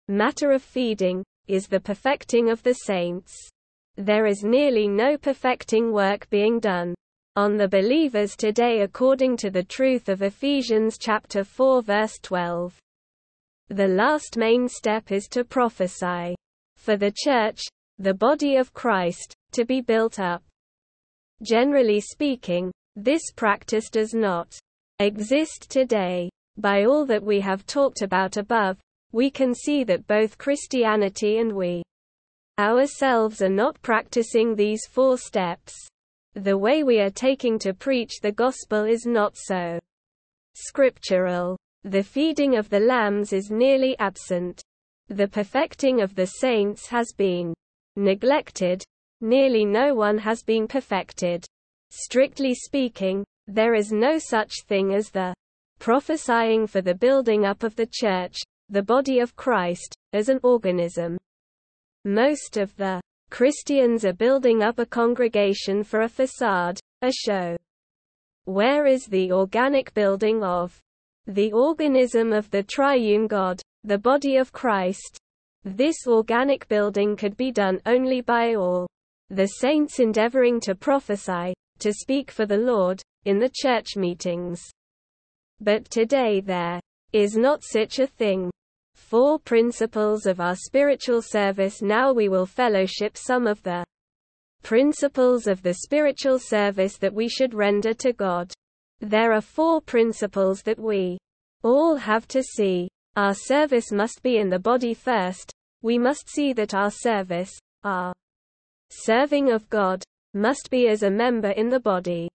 matter 0.10 0.52
of 0.52 0.62
feeding, 0.62 1.24
is 1.48 1.68
the 1.68 1.80
perfecting 1.80 2.50
of 2.50 2.62
the 2.64 2.74
saints. 2.74 3.34
There 3.96 4.26
is 4.26 4.44
nearly 4.44 4.88
no 4.88 5.18
perfecting 5.18 5.92
work 5.92 6.30
being 6.30 6.60
done 6.60 6.94
on 7.36 7.56
the 7.56 7.68
believers 7.68 8.36
today 8.36 8.82
according 8.82 9.38
to 9.38 9.50
the 9.50 9.64
truth 9.64 10.10
of 10.10 10.22
Ephesians 10.22 10.98
chapter 10.98 11.44
4 11.44 11.84
verse 11.84 12.18
12. 12.24 12.78
The 13.70 13.88
last 13.88 14.38
main 14.38 14.68
step 14.68 15.12
is 15.12 15.28
to 15.30 15.44
prophesy. 15.44 16.36
For 16.78 16.98
the 16.98 17.14
church, 17.16 17.62
the 18.00 18.14
body 18.14 18.56
of 18.56 18.74
Christ, 18.74 19.34
to 19.52 19.66
be 19.66 19.82
built 19.82 20.20
up. 20.20 20.42
Generally 21.44 22.02
speaking, 22.02 22.72
this 22.96 23.22
practice 23.36 23.90
does 23.90 24.14
not 24.14 24.58
exist 25.00 25.68
today. 25.70 26.30
By 26.58 26.86
all 26.86 27.06
that 27.06 27.24
we 27.24 27.40
have 27.42 27.68
talked 27.68 28.02
about 28.02 28.38
above, 28.38 28.78
we 29.12 29.30
can 29.30 29.54
see 29.54 29.84
that 29.84 30.08
both 30.08 30.38
Christianity 30.38 31.40
and 31.40 31.54
we 31.54 31.84
ourselves 32.60 33.42
are 33.42 33.50
not 33.50 33.82
practicing 33.82 34.56
these 34.56 34.86
four 34.86 35.18
steps. 35.18 35.74
The 36.34 36.58
way 36.58 36.84
we 36.84 37.00
are 37.00 37.10
taking 37.10 37.58
to 37.60 37.74
preach 37.74 38.20
the 38.22 38.32
gospel 38.32 38.84
is 38.84 39.06
not 39.06 39.36
so 39.36 39.80
scriptural. 40.56 41.58
The 41.84 42.04
feeding 42.04 42.58
of 42.58 42.70
the 42.70 42.80
lambs 42.80 43.32
is 43.32 43.52
nearly 43.52 43.98
absent. 44.00 44.62
The 45.08 45.28
perfecting 45.28 46.02
of 46.02 46.16
the 46.16 46.26
saints 46.26 46.88
has 46.88 47.14
been 47.16 47.54
neglected. 47.96 48.84
Nearly 49.22 49.66
no 49.66 49.96
one 49.96 50.18
has 50.18 50.44
been 50.44 50.68
perfected. 50.68 51.46
Strictly 51.92 52.54
speaking, 52.54 53.24
there 53.48 53.74
is 53.74 53.92
no 53.92 54.20
such 54.20 54.52
thing 54.68 54.94
as 54.94 55.10
the 55.10 55.34
prophesying 55.80 56.68
for 56.68 56.82
the 56.82 56.96
building 56.96 57.46
up 57.46 57.64
of 57.64 57.76
the 57.76 57.88
church, 57.92 58.38
the 58.70 58.84
body 58.84 59.20
of 59.20 59.36
Christ, 59.36 59.96
as 60.14 60.30
an 60.30 60.40
organism. 60.44 61.18
Most 62.06 62.58
of 62.58 62.76
the 62.76 63.02
Christians 63.30 64.06
are 64.06 64.14
building 64.14 64.64
up 64.64 64.80
a 64.80 64.86
congregation 64.86 65.84
for 65.84 66.02
a 66.02 66.10
facade, 66.10 66.80
a 67.02 67.12
show. 67.12 67.56
Where 68.46 68.86
is 68.86 69.06
the 69.06 69.32
organic 69.32 69.94
building 69.94 70.44
of 70.44 70.80
the 71.26 71.52
organism 71.52 72.32
of 72.32 72.50
the 72.50 72.64
triune 72.64 73.28
God, 73.28 73.62
the 73.84 73.98
body 73.98 74.38
of 74.38 74.54
Christ? 74.54 75.18
This 75.66 76.08
organic 76.08 76.68
building 76.70 77.18
could 77.18 77.36
be 77.36 77.52
done 77.52 77.82
only 77.86 78.22
by 78.22 78.56
all 78.56 78.88
the 79.30 79.48
saints 79.48 80.00
endeavoring 80.00 80.62
to 80.62 80.76
prophesy, 80.76 81.54
to 81.80 81.92
speak 81.92 82.32
for 82.32 82.46
the 82.46 82.58
Lord, 82.58 83.02
in 83.26 83.40
the 83.40 83.52
church 83.54 83.98
meetings. 83.98 84.62
But 85.60 85.90
today 85.90 86.40
there 86.40 86.80
is 87.12 87.36
not 87.36 87.64
such 87.64 88.00
a 88.00 88.08
thing. 88.08 88.50
Four 89.08 89.40
principles 89.40 90.26
of 90.26 90.42
our 90.42 90.58
spiritual 90.58 91.22
service 91.22 91.82
Now 91.82 92.12
we 92.12 92.28
will 92.28 92.46
fellowship 92.46 93.16
some 93.16 93.48
of 93.48 93.64
the 93.64 93.86
principles 94.64 95.48
of 95.48 95.62
the 95.62 95.76
spiritual 95.76 96.40
service 96.40 96.98
that 96.98 97.14
we 97.14 97.30
should 97.30 97.54
render 97.54 97.94
to 97.94 98.12
God. 98.12 98.52
There 99.00 99.32
are 99.32 99.40
four 99.40 99.80
principles 99.80 100.62
that 100.64 100.78
we 100.78 101.18
all 101.64 101.96
have 101.96 102.28
to 102.28 102.44
see. 102.44 102.90
Our 103.16 103.34
service 103.34 103.94
must 103.94 104.22
be 104.24 104.40
in 104.40 104.50
the 104.50 104.60
body 104.60 104.94
first. 104.94 105.54
We 105.82 105.98
must 105.98 106.28
see 106.28 106.52
that 106.52 106.74
our 106.74 106.92
service, 106.92 107.58
our 107.86 108.14
serving 108.90 109.54
of 109.54 109.70
God, 109.70 110.04
must 110.34 110.68
be 110.70 110.90
as 110.90 111.04
a 111.04 111.10
member 111.10 111.52
in 111.52 111.70
the 111.70 111.80
body. 111.80 112.28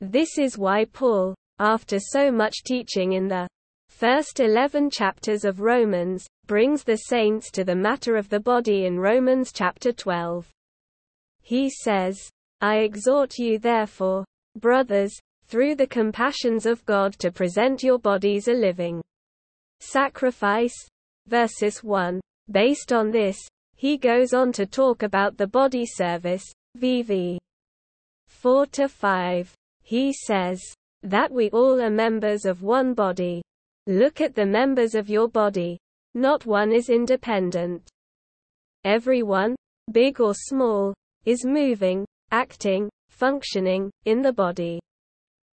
This 0.00 0.38
is 0.38 0.56
why 0.56 0.84
Paul, 0.84 1.34
after 1.58 1.98
so 1.98 2.30
much 2.30 2.62
teaching 2.62 3.14
in 3.14 3.26
the 3.26 3.48
first 4.00 4.40
11 4.40 4.88
chapters 4.88 5.44
of 5.44 5.60
Romans, 5.60 6.26
brings 6.46 6.84
the 6.84 6.96
saints 6.96 7.50
to 7.50 7.64
the 7.64 7.76
matter 7.76 8.16
of 8.16 8.30
the 8.30 8.40
body 8.40 8.86
in 8.86 8.98
Romans 8.98 9.52
chapter 9.52 9.92
12. 9.92 10.48
He 11.42 11.68
says, 11.68 12.18
I 12.62 12.76
exhort 12.76 13.36
you 13.36 13.58
therefore, 13.58 14.24
brothers, 14.58 15.12
through 15.48 15.74
the 15.74 15.86
compassions 15.86 16.64
of 16.64 16.82
God 16.86 17.12
to 17.18 17.30
present 17.30 17.82
your 17.82 17.98
bodies 17.98 18.48
a 18.48 18.54
living 18.54 19.02
sacrifice. 19.80 20.88
Verses 21.26 21.84
1. 21.84 22.22
Based 22.50 22.94
on 22.94 23.10
this, 23.10 23.36
he 23.76 23.98
goes 23.98 24.32
on 24.32 24.50
to 24.52 24.64
talk 24.64 25.02
about 25.02 25.36
the 25.36 25.46
body 25.46 25.84
service, 25.84 26.50
VV 26.78 27.36
4 28.28 28.64
to 28.64 28.88
5. 28.88 29.52
He 29.82 30.14
says 30.14 30.58
that 31.02 31.30
we 31.30 31.50
all 31.50 31.82
are 31.82 31.90
members 31.90 32.46
of 32.46 32.62
one 32.62 32.94
body. 32.94 33.42
Look 33.90 34.20
at 34.20 34.36
the 34.36 34.46
members 34.46 34.94
of 34.94 35.10
your 35.10 35.26
body. 35.26 35.76
Not 36.14 36.46
one 36.46 36.70
is 36.70 36.90
independent. 36.90 37.90
Everyone, 38.84 39.56
big 39.90 40.20
or 40.20 40.32
small, 40.32 40.94
is 41.24 41.44
moving, 41.44 42.06
acting, 42.30 42.88
functioning, 43.08 43.90
in 44.04 44.22
the 44.22 44.32
body. 44.32 44.78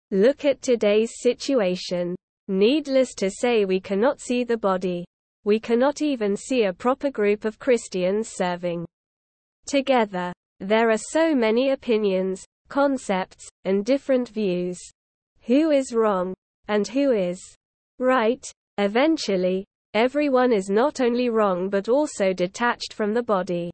Look 0.10 0.46
at 0.46 0.64
today's 0.64 1.12
situation. 1.22 2.16
Needless 2.48 3.14
to 3.18 3.30
say 3.30 3.66
we 3.66 3.80
cannot 3.80 4.20
see 4.20 4.44
the 4.44 4.58
body. 4.58 5.06
We 5.44 5.60
cannot 5.60 6.02
even 6.02 6.36
see 6.36 6.64
a 6.64 6.74
proper 6.74 7.12
group 7.12 7.46
of 7.46 7.60
Christians 7.60 8.30
serving 8.30 8.88
together. 9.68 10.34
There 10.60 10.90
are 10.90 10.98
so 10.98 11.36
many 11.36 11.70
opinions, 11.70 12.44
concepts, 12.68 13.48
and 13.64 13.86
different 13.86 14.30
views. 14.30 14.80
Who 15.42 15.70
is 15.70 15.94
wrong? 15.94 16.34
And 16.68 16.88
who 16.88 17.12
is 17.12 17.40
right? 18.04 18.46
Eventually, 18.78 19.66
everyone 19.94 20.52
is 20.52 20.70
not 20.70 21.02
only 21.02 21.30
wrong 21.30 21.70
but 21.70 21.90
also 21.90 22.34
detached 22.34 22.94
from 22.94 23.14
the 23.14 23.24
body. 23.24 23.72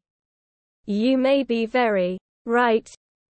You 0.86 1.18
may 1.18 1.44
be 1.44 1.66
very 1.66 2.18
right, 2.46 2.90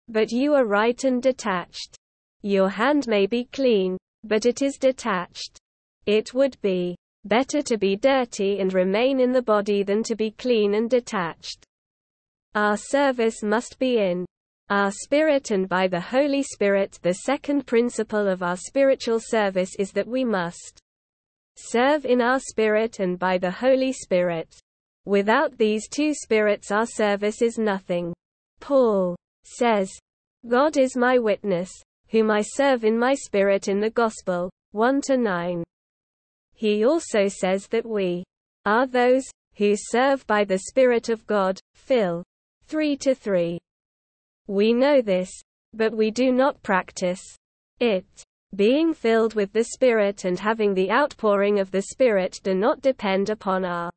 but 0.08 0.30
you 0.30 0.54
are 0.54 0.66
right 0.66 1.02
and 1.04 1.22
detached. 1.22 1.96
Your 2.42 2.68
hand 2.68 3.06
may 3.08 3.26
be 3.26 3.44
clean, 3.52 3.96
but 4.24 4.46
it 4.46 4.62
is 4.62 4.76
detached. 4.78 5.58
It 6.06 6.34
would 6.34 6.60
be 6.60 6.96
better 7.24 7.62
to 7.62 7.76
be 7.76 7.96
dirty 7.96 8.60
and 8.60 8.72
remain 8.72 9.18
in 9.18 9.32
the 9.32 9.42
body 9.42 9.82
than 9.82 10.02
to 10.04 10.14
be 10.14 10.30
clean 10.30 10.74
and 10.74 10.88
detached. 10.88 11.64
Our 12.54 12.76
service 12.76 13.42
must 13.42 13.78
be 13.78 13.98
in 13.98 14.24
our 14.70 14.90
spirit 14.90 15.50
and 15.50 15.68
by 15.68 15.88
the 15.88 16.00
Holy 16.00 16.42
Spirit. 16.42 16.98
The 17.02 17.14
second 17.14 17.66
principle 17.66 18.28
of 18.28 18.42
our 18.42 18.56
spiritual 18.56 19.20
service 19.20 19.74
is 19.78 19.92
that 19.92 20.06
we 20.06 20.24
must 20.24 20.80
serve 21.56 22.04
in 22.04 22.20
our 22.20 22.40
spirit 22.40 23.00
and 23.00 23.18
by 23.18 23.38
the 23.38 23.50
Holy 23.50 23.92
Spirit. 23.92 24.54
Without 25.04 25.56
these 25.56 25.88
two 25.88 26.14
spirits, 26.14 26.70
our 26.70 26.86
service 26.86 27.42
is 27.42 27.58
nothing. 27.58 28.12
Paul 28.60 29.16
says, 29.44 29.90
God 30.48 30.76
is 30.76 30.96
my 30.96 31.18
witness, 31.18 31.70
whom 32.08 32.30
I 32.30 32.42
serve 32.42 32.84
in 32.84 32.98
my 32.98 33.14
spirit 33.14 33.68
in 33.68 33.80
the 33.80 33.90
gospel. 33.90 34.50
1 34.72 35.00
to 35.02 35.16
9. 35.16 35.64
He 36.54 36.84
also 36.84 37.28
says 37.28 37.66
that 37.68 37.86
we 37.86 38.24
are 38.64 38.86
those 38.86 39.24
who 39.56 39.74
serve 39.76 40.26
by 40.26 40.44
the 40.44 40.58
Spirit 40.58 41.08
of 41.08 41.26
God. 41.26 41.58
Phil 41.74 42.22
3 42.66 42.96
to 42.98 43.14
3. 43.14 43.58
We 44.46 44.72
know 44.72 45.00
this, 45.00 45.30
but 45.72 45.96
we 45.96 46.10
do 46.10 46.32
not 46.32 46.62
practice 46.62 47.22
it. 47.80 48.06
Being 48.54 48.94
filled 48.94 49.34
with 49.34 49.52
the 49.52 49.64
Spirit 49.64 50.24
and 50.24 50.38
having 50.38 50.72
the 50.72 50.90
outpouring 50.90 51.58
of 51.58 51.70
the 51.70 51.82
Spirit 51.82 52.38
do 52.42 52.54
not 52.54 52.80
depend 52.80 53.28
upon 53.28 53.64
our 53.64 53.90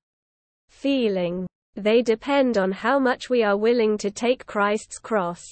feeling. 0.70 1.48
They 1.76 2.02
depend 2.02 2.58
on 2.58 2.72
how 2.72 3.00
much 3.00 3.30
we 3.30 3.44
are 3.44 3.56
willing 3.56 3.98
to 4.00 4.12
take 4.12 4.46
Christ's 4.46 4.98
cross. 4.98 5.44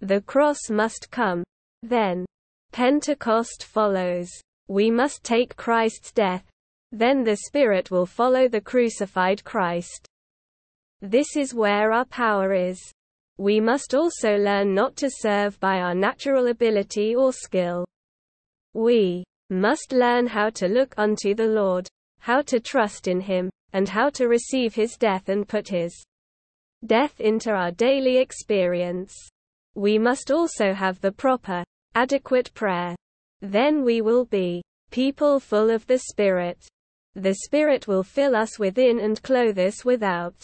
The 0.00 0.22
cross 0.22 0.70
must 0.70 1.10
come. 1.10 1.44
Then, 1.82 2.24
Pentecost 2.72 3.64
follows. 3.64 4.30
We 4.68 4.90
must 4.90 5.22
take 5.22 5.56
Christ's 5.56 6.12
death. 6.12 6.44
Then 6.92 7.22
the 7.22 7.36
Spirit 7.36 7.90
will 7.90 8.06
follow 8.06 8.48
the 8.48 8.60
crucified 8.60 9.44
Christ. 9.44 10.06
This 11.02 11.36
is 11.36 11.54
where 11.54 11.92
our 11.92 12.04
power 12.06 12.52
is. 12.52 12.80
We 13.40 13.58
must 13.58 13.94
also 13.94 14.36
learn 14.36 14.74
not 14.74 14.96
to 14.96 15.08
serve 15.10 15.58
by 15.60 15.80
our 15.80 15.94
natural 15.94 16.48
ability 16.48 17.16
or 17.16 17.32
skill. 17.32 17.86
We 18.74 19.24
must 19.48 19.92
learn 19.92 20.26
how 20.26 20.50
to 20.50 20.68
look 20.68 20.92
unto 20.98 21.34
the 21.34 21.46
Lord, 21.46 21.88
how 22.18 22.42
to 22.42 22.60
trust 22.60 23.08
in 23.08 23.18
Him, 23.18 23.48
and 23.72 23.88
how 23.88 24.10
to 24.10 24.28
receive 24.28 24.74
His 24.74 24.94
death 24.98 25.30
and 25.30 25.48
put 25.48 25.68
His 25.68 26.04
death 26.84 27.18
into 27.18 27.50
our 27.50 27.70
daily 27.70 28.18
experience. 28.18 29.16
We 29.74 29.98
must 29.98 30.30
also 30.30 30.74
have 30.74 31.00
the 31.00 31.12
proper, 31.12 31.64
adequate 31.94 32.52
prayer. 32.52 32.94
Then 33.40 33.84
we 33.84 34.02
will 34.02 34.26
be 34.26 34.60
people 34.90 35.40
full 35.40 35.70
of 35.70 35.86
the 35.86 36.00
Spirit. 36.10 36.58
The 37.14 37.36
Spirit 37.46 37.88
will 37.88 38.02
fill 38.02 38.36
us 38.36 38.58
within 38.58 39.00
and 39.00 39.22
clothe 39.22 39.58
us 39.58 39.82
without. 39.82 40.34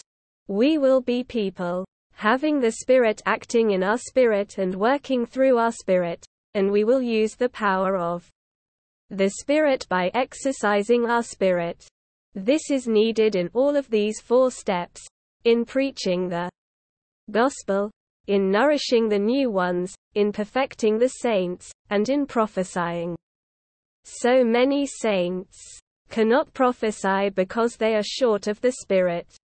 We 0.47 0.79
will 0.79 1.01
be 1.01 1.23
people 1.23 1.85
having 2.17 2.59
the 2.59 2.71
Spirit 2.71 3.21
acting 3.27 3.71
in 3.71 3.83
our 3.83 3.97
spirit 3.99 4.57
and 4.57 4.73
working 4.73 5.23
through 5.23 5.59
our 5.59 5.71
spirit, 5.71 6.25
and 6.55 6.71
we 6.71 6.83
will 6.83 7.01
use 7.01 7.35
the 7.35 7.49
power 7.49 7.95
of 7.95 8.27
the 9.11 9.29
Spirit 9.29 9.85
by 9.87 10.09
exercising 10.15 11.05
our 11.05 11.21
spirit. 11.21 11.85
This 12.33 12.71
is 12.71 12.87
needed 12.87 13.35
in 13.35 13.51
all 13.53 13.75
of 13.75 13.87
these 13.91 14.19
four 14.19 14.49
steps 14.49 15.05
in 15.43 15.63
preaching 15.63 16.27
the 16.27 16.49
gospel, 17.29 17.91
in 18.25 18.49
nourishing 18.49 19.07
the 19.07 19.19
new 19.19 19.51
ones, 19.51 19.93
in 20.15 20.31
perfecting 20.31 20.97
the 20.97 21.09
saints, 21.09 21.71
and 21.91 22.09
in 22.09 22.25
prophesying. 22.25 23.15
So 24.05 24.43
many 24.43 24.87
saints 24.87 25.55
cannot 26.09 26.51
prophesy 26.55 27.29
because 27.29 27.75
they 27.75 27.93
are 27.93 28.03
short 28.03 28.47
of 28.47 28.59
the 28.61 28.71
Spirit. 28.71 29.36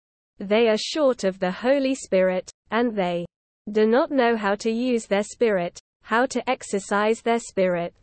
They 0.42 0.68
are 0.68 0.76
short 0.76 1.22
of 1.22 1.38
the 1.38 1.52
Holy 1.52 1.94
Spirit, 1.94 2.50
and 2.72 2.96
they 2.96 3.24
do 3.70 3.86
not 3.86 4.10
know 4.10 4.36
how 4.36 4.56
to 4.56 4.72
use 4.72 5.06
their 5.06 5.22
spirit, 5.22 5.78
how 6.02 6.26
to 6.26 6.50
exercise 6.50 7.22
their 7.22 7.38
spirit. 7.38 7.94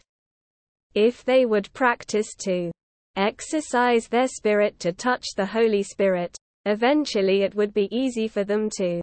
If 0.96 1.26
they 1.26 1.46
would 1.46 1.74
practice 1.74 2.34
to 2.46 2.72
exercise 3.18 4.08
their 4.08 4.30
spirit 4.30 4.80
to 4.80 4.94
touch 4.94 5.26
the 5.36 5.46
Holy 5.46 5.84
Spirit, 5.84 6.38
eventually 6.64 7.42
it 7.42 7.56
would 7.56 7.74
be 7.74 7.90
easy 7.92 8.30
for 8.30 8.46
them 8.46 8.70
to 8.78 9.02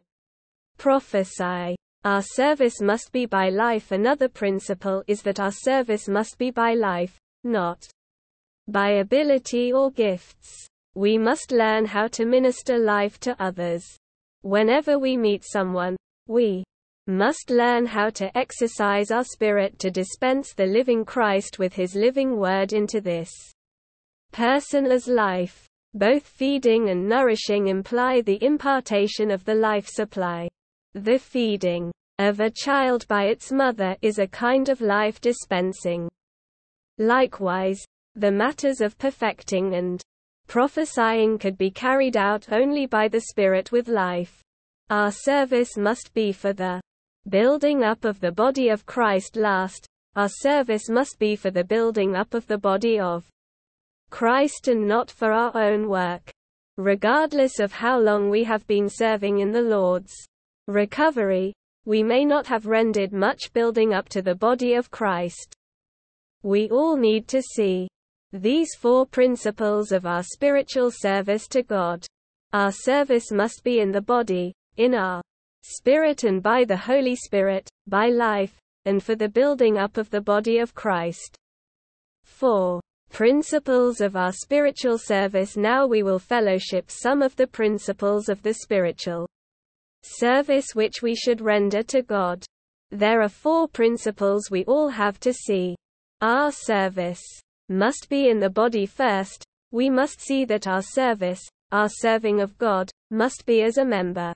Prophesy. 0.79 1.75
Our 2.05 2.23
service 2.23 2.81
must 2.81 3.11
be 3.11 3.27
by 3.27 3.49
life. 3.49 3.91
Another 3.91 4.29
principle 4.29 5.03
is 5.05 5.21
that 5.21 5.39
our 5.39 5.51
service 5.51 6.07
must 6.07 6.39
be 6.39 6.49
by 6.49 6.73
life, 6.73 7.19
not 7.43 7.83
by 8.67 8.93
ability 8.93 9.71
or 9.71 9.91
gifts. 9.91 10.67
We 10.97 11.19
must 11.19 11.51
learn 11.51 11.85
how 11.85 12.07
to 12.07 12.25
minister 12.25 12.79
life 12.79 13.19
to 13.19 13.39
others. 13.39 13.85
Whenever 14.41 14.97
we 14.97 15.15
meet 15.15 15.43
someone, 15.45 15.95
we 16.27 16.63
must 17.05 17.51
learn 17.51 17.85
how 17.85 18.09
to 18.09 18.35
exercise 18.35 19.11
our 19.11 19.23
spirit 19.23 19.77
to 19.77 19.91
dispense 19.91 20.55
the 20.55 20.65
living 20.65 21.05
Christ 21.05 21.59
with 21.59 21.73
his 21.73 21.93
living 21.93 22.39
word 22.39 22.73
into 22.73 22.99
this 22.99 23.29
person's 24.31 25.07
life. 25.07 25.67
Both 25.93 26.25
feeding 26.25 26.89
and 26.89 27.07
nourishing 27.07 27.67
imply 27.67 28.21
the 28.21 28.43
impartation 28.43 29.29
of 29.29 29.45
the 29.45 29.53
life 29.53 29.87
supply. 29.87 30.49
The 30.95 31.19
feeding 31.19 31.91
of 32.17 32.39
a 32.39 32.49
child 32.49 33.07
by 33.07 33.25
its 33.25 33.51
mother 33.51 33.95
is 34.01 34.17
a 34.17 34.25
kind 34.25 34.67
of 34.67 34.81
life 34.81 35.21
dispensing. 35.21 36.09
Likewise, 36.97 37.85
the 38.15 38.31
matters 38.31 38.81
of 38.81 38.97
perfecting 38.97 39.75
and 39.75 40.01
prophesying 40.47 41.37
could 41.37 41.57
be 41.57 41.69
carried 41.69 42.17
out 42.17 42.51
only 42.51 42.85
by 42.85 43.07
the 43.07 43.21
Spirit 43.21 43.71
with 43.71 43.87
life. 43.87 44.41
Our 44.89 45.11
service 45.11 45.77
must 45.77 46.13
be 46.13 46.31
for 46.31 46.53
the 46.53 46.81
building 47.29 47.83
up 47.83 48.05
of 48.05 48.19
the 48.19 48.31
body 48.31 48.69
of 48.69 48.85
Christ 48.85 49.35
last, 49.35 49.85
our 50.15 50.29
service 50.29 50.89
must 50.89 51.19
be 51.19 51.35
for 51.35 51.51
the 51.51 51.63
building 51.63 52.15
up 52.15 52.33
of 52.33 52.47
the 52.47 52.57
body 52.57 52.99
of 52.99 53.27
Christ 54.09 54.67
and 54.67 54.87
not 54.87 55.11
for 55.11 55.31
our 55.31 55.55
own 55.55 55.89
work. 55.89 56.31
Regardless 56.77 57.59
of 57.59 57.73
how 57.73 57.99
long 57.99 58.29
we 58.29 58.43
have 58.45 58.65
been 58.67 58.87
serving 58.87 59.39
in 59.39 59.51
the 59.51 59.61
Lord's 59.61 60.13
recovery, 60.67 61.53
we 61.85 62.03
may 62.03 62.23
not 62.23 62.47
have 62.47 62.65
rendered 62.65 63.11
much 63.11 63.51
building 63.53 63.93
up 63.93 64.09
to 64.09 64.21
the 64.21 64.35
body 64.35 64.73
of 64.73 64.91
Christ. 64.91 65.53
We 66.43 66.69
all 66.69 66.95
need 66.95 67.27
to 67.29 67.41
see 67.41 67.87
these 68.37 68.75
four 68.75 69.05
principles 69.05 69.91
of 69.91 70.05
our 70.05 70.23
spiritual 70.23 70.91
service 70.91 71.47
to 71.49 71.63
God. 71.63 72.05
Our 72.53 72.71
service 72.71 73.31
must 73.31 73.63
be 73.63 73.79
in 73.79 73.91
the 73.91 74.01
body, 74.01 74.53
in 74.77 74.93
our 74.93 75.21
spirit 75.63 76.23
and 76.23 76.41
by 76.41 76.63
the 76.63 76.77
Holy 76.77 77.15
Spirit, 77.15 77.69
by 77.87 78.07
life, 78.07 78.57
and 78.85 79.03
for 79.03 79.15
the 79.15 79.29
building 79.29 79.77
up 79.77 79.97
of 79.97 80.09
the 80.09 80.21
body 80.21 80.59
of 80.59 80.73
Christ. 80.73 81.35
4. 82.23 82.79
Principles 83.09 84.01
of 84.01 84.15
our 84.15 84.31
spiritual 84.31 84.97
service 84.97 85.57
Now 85.57 85.85
we 85.85 86.03
will 86.03 86.19
fellowship 86.19 86.91
some 86.91 87.21
of 87.21 87.35
the 87.35 87.47
principles 87.47 88.29
of 88.29 88.41
the 88.43 88.53
spiritual 88.53 89.27
Service 90.03 90.73
which 90.73 91.01
we 91.01 91.15
should 91.15 91.41
render 91.41 91.83
to 91.83 92.01
God. 92.01 92.45
There 92.91 93.21
are 93.21 93.29
four 93.29 93.67
principles 93.67 94.49
we 94.49 94.63
all 94.65 94.87
have 94.89 95.19
to 95.21 95.33
see. 95.33 95.75
Our 96.21 96.51
service 96.51 97.21
must 97.69 98.07
be 98.09 98.29
in 98.29 98.39
the 98.39 98.49
body 98.49 98.85
first. 98.85 99.43
We 99.71 99.89
must 99.89 100.21
see 100.21 100.45
that 100.45 100.67
our 100.67 100.81
service, 100.81 101.41
our 101.71 101.89
serving 101.89 102.41
of 102.41 102.57
God, 102.57 102.89
must 103.11 103.45
be 103.45 103.61
as 103.63 103.77
a 103.77 103.85
member 103.85 104.33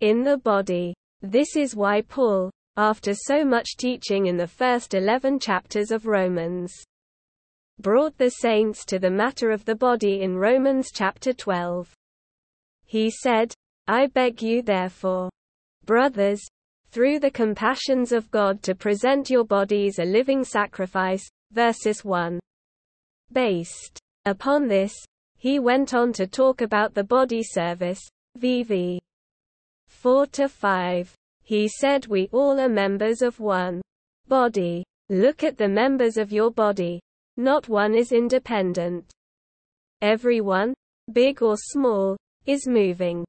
in 0.00 0.22
the 0.22 0.38
body. 0.38 0.94
This 1.22 1.56
is 1.56 1.74
why 1.74 2.02
Paul, 2.02 2.50
after 2.76 3.14
so 3.14 3.44
much 3.44 3.76
teaching 3.76 4.26
in 4.26 4.36
the 4.36 4.46
first 4.46 4.94
11 4.94 5.38
chapters 5.38 5.90
of 5.90 6.06
Romans, 6.06 6.72
brought 7.80 8.16
the 8.18 8.30
saints 8.30 8.84
to 8.84 8.98
the 8.98 9.10
matter 9.10 9.50
of 9.50 9.64
the 9.64 9.74
body 9.74 10.22
in 10.22 10.36
Romans 10.36 10.90
chapter 10.92 11.32
12. 11.32 11.92
He 12.84 13.10
said, 13.10 13.52
I 13.88 14.06
beg 14.06 14.42
you 14.42 14.62
therefore, 14.62 15.30
brothers, 15.84 16.40
through 16.90 17.18
the 17.18 17.30
compassions 17.30 18.12
of 18.12 18.30
God 18.30 18.62
to 18.62 18.74
present 18.74 19.28
your 19.28 19.44
bodies 19.44 19.98
a 19.98 20.04
living 20.04 20.44
sacrifice, 20.44 21.24
verses 21.54 22.04
1. 22.04 22.40
Based 23.32 23.98
upon 24.26 24.66
this, 24.66 24.92
he 25.38 25.60
went 25.60 25.94
on 25.94 26.12
to 26.14 26.26
talk 26.26 26.60
about 26.60 26.94
the 26.94 27.04
body 27.04 27.42
service, 27.44 28.00
VV 28.38 28.98
4 29.88 30.26
to 30.26 30.48
5. 30.48 31.14
He 31.44 31.68
said 31.68 32.06
we 32.06 32.28
all 32.32 32.58
are 32.58 32.68
members 32.68 33.22
of 33.22 33.38
one 33.38 33.80
body. 34.26 34.84
Look 35.08 35.44
at 35.44 35.56
the 35.56 35.68
members 35.68 36.16
of 36.16 36.32
your 36.32 36.50
body. 36.50 37.00
Not 37.36 37.68
one 37.68 37.94
is 37.94 38.10
independent. 38.10 39.10
Everyone, 40.02 40.74
big 41.12 41.40
or 41.42 41.56
small, 41.56 42.16
is 42.46 42.66
moving, 42.66 43.24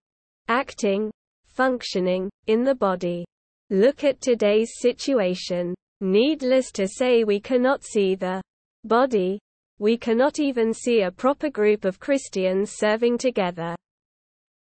acting, 0.48 1.12
functioning, 1.46 2.30
in 2.48 2.64
the 2.64 2.76
body. 2.76 3.26
Look 3.70 4.04
at 4.04 4.22
today's 4.22 4.72
situation. 4.80 5.76
Needless 6.02 6.72
to 6.74 6.88
say 6.88 7.24
we 7.24 7.40
cannot 7.40 7.84
see 7.84 8.16
the 8.16 8.42
body. 8.84 9.40
We 9.80 9.98
cannot 9.98 10.40
even 10.40 10.74
see 10.74 11.02
a 11.02 11.12
proper 11.12 11.50
group 11.50 11.86
of 11.86 12.00
Christians 12.00 12.74
serving 12.76 13.18
together. 13.18 13.76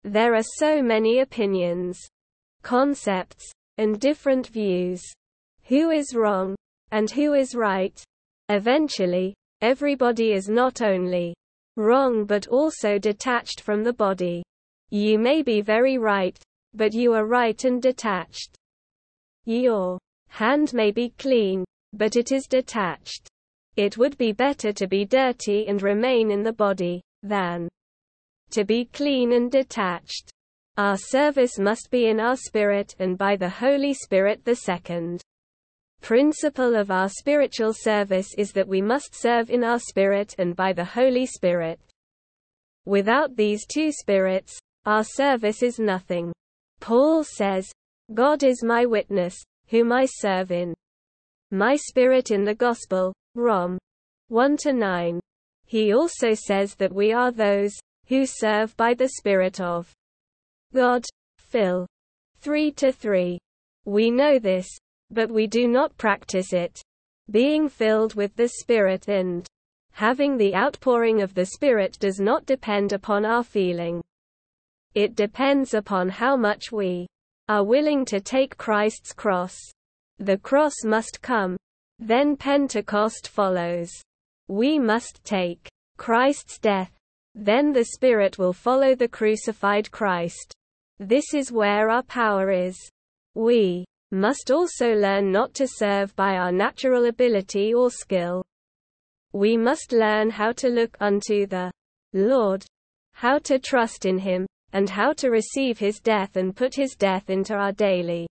There 0.05 0.35
are 0.35 0.44
so 0.59 0.83
many 0.83 1.20
opinions, 1.20 1.99
concepts, 2.62 3.51
and 3.79 3.99
different 3.99 4.49
views. 4.49 5.03
Who 5.64 5.90
is 5.90 6.14
wrong? 6.14 6.55
And 6.90 7.11
who 7.11 7.35
is 7.35 7.55
right? 7.55 8.01
Eventually, 8.49 9.35
everybody 9.61 10.33
is 10.33 10.49
not 10.49 10.83
only 10.83 11.35
wrong 11.77 12.25
but 12.25 12.47
also 12.47 12.99
detached 12.99 13.61
from 13.61 13.83
the 13.83 13.92
body. 13.92 14.42
You 14.90 15.18
may 15.18 15.42
be 15.42 15.61
very 15.61 15.99
right, 15.99 16.38
but 16.75 16.92
you 16.92 17.14
are 17.14 17.27
right 17.27 17.64
and 17.64 17.83
detached. 17.83 18.55
Your 19.47 19.99
hand 20.35 20.75
may 20.75 20.90
be 20.90 21.11
clean, 21.11 21.64
but 21.92 22.16
it 22.16 22.33
is 22.33 22.49
detached. 22.49 23.29
It 23.77 23.97
would 23.97 24.18
be 24.18 24.33
better 24.33 24.73
to 24.73 24.88
be 24.88 25.05
dirty 25.05 25.68
and 25.68 25.81
remain 25.81 26.33
in 26.33 26.42
the 26.42 26.53
body, 26.53 27.03
than 27.23 27.68
to 28.51 28.64
be 28.64 28.87
clean 28.87 29.33
and 29.33 29.49
detached. 29.49 30.33
Our 30.77 30.97
service 30.97 31.61
must 31.61 31.88
be 31.88 32.09
in 32.09 32.18
our 32.18 32.37
spirit 32.37 32.97
and 32.99 33.16
by 33.16 33.37
the 33.37 33.49
Holy 33.49 33.94
Spirit 33.94 34.44
the 34.44 34.57
second 34.57 35.23
principle 36.03 36.75
of 36.75 36.90
our 36.90 37.09
spiritual 37.09 37.73
service 37.73 38.35
is 38.37 38.51
that 38.55 38.66
we 38.66 38.83
must 38.83 39.14
serve 39.14 39.51
in 39.51 39.62
our 39.62 39.79
spirit 39.79 40.35
and 40.38 40.57
by 40.57 40.73
the 40.73 40.85
Holy 40.85 41.27
Spirit. 41.27 41.79
Without 42.87 43.37
these 43.37 43.64
two 43.66 43.92
spirits, 43.92 44.59
our 44.85 45.05
service 45.05 45.62
is 45.62 45.79
nothing. 45.79 46.33
Paul 46.81 47.23
says, 47.23 47.70
God 48.12 48.42
is 48.42 48.64
my 48.64 48.85
witness, 48.85 49.37
whom 49.68 49.92
I 49.92 50.07
serve 50.07 50.50
in 50.50 50.74
my 51.50 51.77
spirit 51.77 52.31
in 52.31 52.44
the 52.44 52.55
gospel. 52.55 53.12
Rom 53.35 53.79
1 54.29 54.57
to 54.59 54.72
9. 54.72 55.20
He 55.66 55.92
also 55.92 56.35
says 56.35 56.74
that 56.77 56.92
we 56.92 57.12
are 57.12 57.31
those 57.31 57.72
who 58.07 58.27
serve 58.27 58.77
by 58.77 58.94
the 58.94 59.09
Spirit 59.09 59.61
of 59.61 59.92
God. 60.72 61.05
Phil 61.38 61.87
3 62.38 62.72
to 62.72 62.92
3. 62.92 63.38
We 63.85 64.11
know 64.11 64.38
this, 64.38 64.66
but 65.11 65.31
we 65.31 65.46
do 65.46 65.68
not 65.68 65.96
practice 65.96 66.53
it. 66.53 66.81
Being 67.31 67.68
filled 67.68 68.14
with 68.14 68.35
the 68.37 68.48
Spirit 68.48 69.09
and 69.09 69.46
having 69.92 70.37
the 70.37 70.55
outpouring 70.55 71.22
of 71.22 71.35
the 71.35 71.46
Spirit 71.46 71.98
does 71.98 72.20
not 72.20 72.46
depend 72.46 72.92
upon 72.92 73.24
our 73.24 73.44
feeling. 73.44 74.03
It 74.94 75.14
depends 75.16 75.74
upon 75.74 76.09
how 76.09 76.37
much 76.37 76.70
we 76.72 77.07
are 77.48 77.64
willing 77.64 78.04
to 78.07 78.20
take 78.20 78.57
Christ's 78.57 79.12
cross. 79.12 79.57
The 80.18 80.38
cross 80.38 80.74
must 80.85 81.20
come. 81.20 81.57
Then 81.98 82.37
Pentecost 82.37 83.28
follows. 83.28 83.90
We 84.48 84.78
must 84.78 85.22
take 85.24 85.68
Christ's 85.96 86.59
death. 86.59 86.92
Then 87.35 87.72
the 87.72 87.85
Spirit 87.85 88.38
will 88.38 88.52
follow 88.52 88.94
the 88.94 89.09
crucified 89.09 89.90
Christ. 89.90 90.54
This 90.98 91.35
is 91.35 91.52
where 91.52 91.90
our 91.90 92.02
power 92.02 92.50
is. 92.50 92.76
We 93.35 93.85
must 94.11 94.50
also 94.50 94.94
learn 94.94 95.33
not 95.33 95.54
to 95.54 95.66
serve 95.66 96.14
by 96.14 96.37
our 96.37 96.52
natural 96.52 97.07
ability 97.07 97.74
or 97.74 97.90
skill. 97.90 98.44
We 99.33 99.57
must 99.57 99.92
learn 99.92 100.30
how 100.30 100.52
to 100.52 100.68
look 100.68 100.96
unto 101.00 101.46
the 101.46 101.72
Lord, 102.12 102.64
how 103.12 103.38
to 103.40 103.59
trust 103.59 104.07
in 104.07 104.18
Him, 104.18 104.46
and 104.75 104.91
how 104.91 105.13
to 105.15 105.31
receive 105.31 105.79
his 105.79 106.01
death 106.01 106.37
and 106.37 106.55
put 106.55 106.75
his 106.75 106.95
death 106.97 107.31
into 107.31 107.55
our 107.55 107.73
daily 107.73 108.27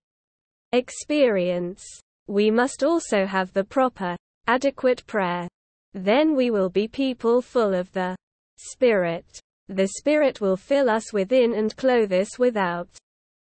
experience. 0.74 1.84
We 2.28 2.52
must 2.52 2.84
also 2.84 3.26
have 3.26 3.54
the 3.54 3.64
proper, 3.64 4.18
adequate 4.46 5.06
prayer. 5.08 5.48
Then 5.94 6.36
we 6.36 6.52
will 6.52 6.70
be 6.70 6.88
people 6.88 7.42
full 7.42 7.74
of 7.74 7.92
the 7.94 8.16
Spirit. 8.58 9.26
The 9.70 9.88
Spirit 9.88 10.42
will 10.42 10.58
fill 10.58 10.90
us 10.90 11.14
within 11.14 11.54
and 11.54 11.76
clothe 11.78 12.12
us 12.12 12.38
without. 12.38 12.90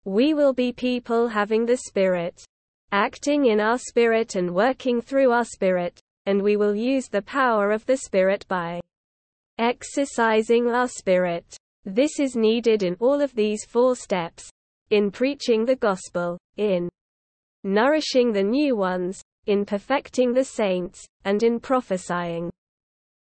We 0.05 0.33
will 0.33 0.53
be 0.53 0.71
people 0.71 1.27
having 1.27 1.65
the 1.65 1.77
Spirit, 1.77 2.41
acting 2.91 3.47
in 3.47 3.59
our 3.59 3.79
spirit 3.79 4.35
and 4.35 4.53
working 4.53 5.01
through 5.01 5.31
our 5.31 5.45
spirit, 5.45 5.99
and 6.25 6.41
we 6.41 6.55
will 6.55 6.75
use 6.75 7.07
the 7.07 7.21
power 7.21 7.71
of 7.71 7.85
the 7.85 7.97
Spirit 7.97 8.45
by 8.47 8.79
exercising 9.57 10.69
our 10.69 10.87
spirit. 10.87 11.57
This 11.85 12.19
is 12.19 12.35
needed 12.35 12.81
in 12.81 12.95
all 12.99 13.21
of 13.21 13.35
these 13.35 13.65
four 13.65 13.95
steps 13.95 14.49
in 14.89 15.11
preaching 15.11 15.65
the 15.65 15.75
gospel, 15.75 16.37
in 16.55 16.87
nourishing 17.63 18.31
the 18.31 18.43
new 18.43 18.75
ones, 18.75 19.21
in 19.47 19.65
perfecting 19.65 20.33
the 20.33 20.45
saints, 20.45 21.05
and 21.25 21.43
in 21.43 21.59
prophesying. 21.59 22.51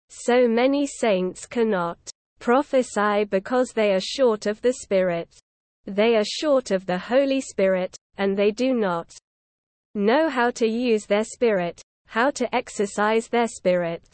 So 0.08 0.46
many 0.46 0.86
saints 0.86 1.46
cannot 1.46 1.98
prophesy 2.38 3.24
because 3.24 3.72
they 3.72 3.92
are 3.92 4.00
short 4.00 4.46
of 4.46 4.60
the 4.62 4.74
Spirit. 4.74 5.28
They 5.86 6.14
are 6.16 6.24
short 6.24 6.70
of 6.70 6.86
the 6.86 6.98
Holy 6.98 7.40
Spirit, 7.40 7.96
and 8.18 8.36
they 8.36 8.50
do 8.52 8.74
not 8.74 9.10
know 9.94 10.28
how 10.28 10.50
to 10.52 10.68
use 10.68 11.06
their 11.06 11.24
spirit, 11.24 11.82
how 12.06 12.30
to 12.30 12.54
exercise 12.54 13.28
their 13.28 13.48
spirit. 13.48 14.04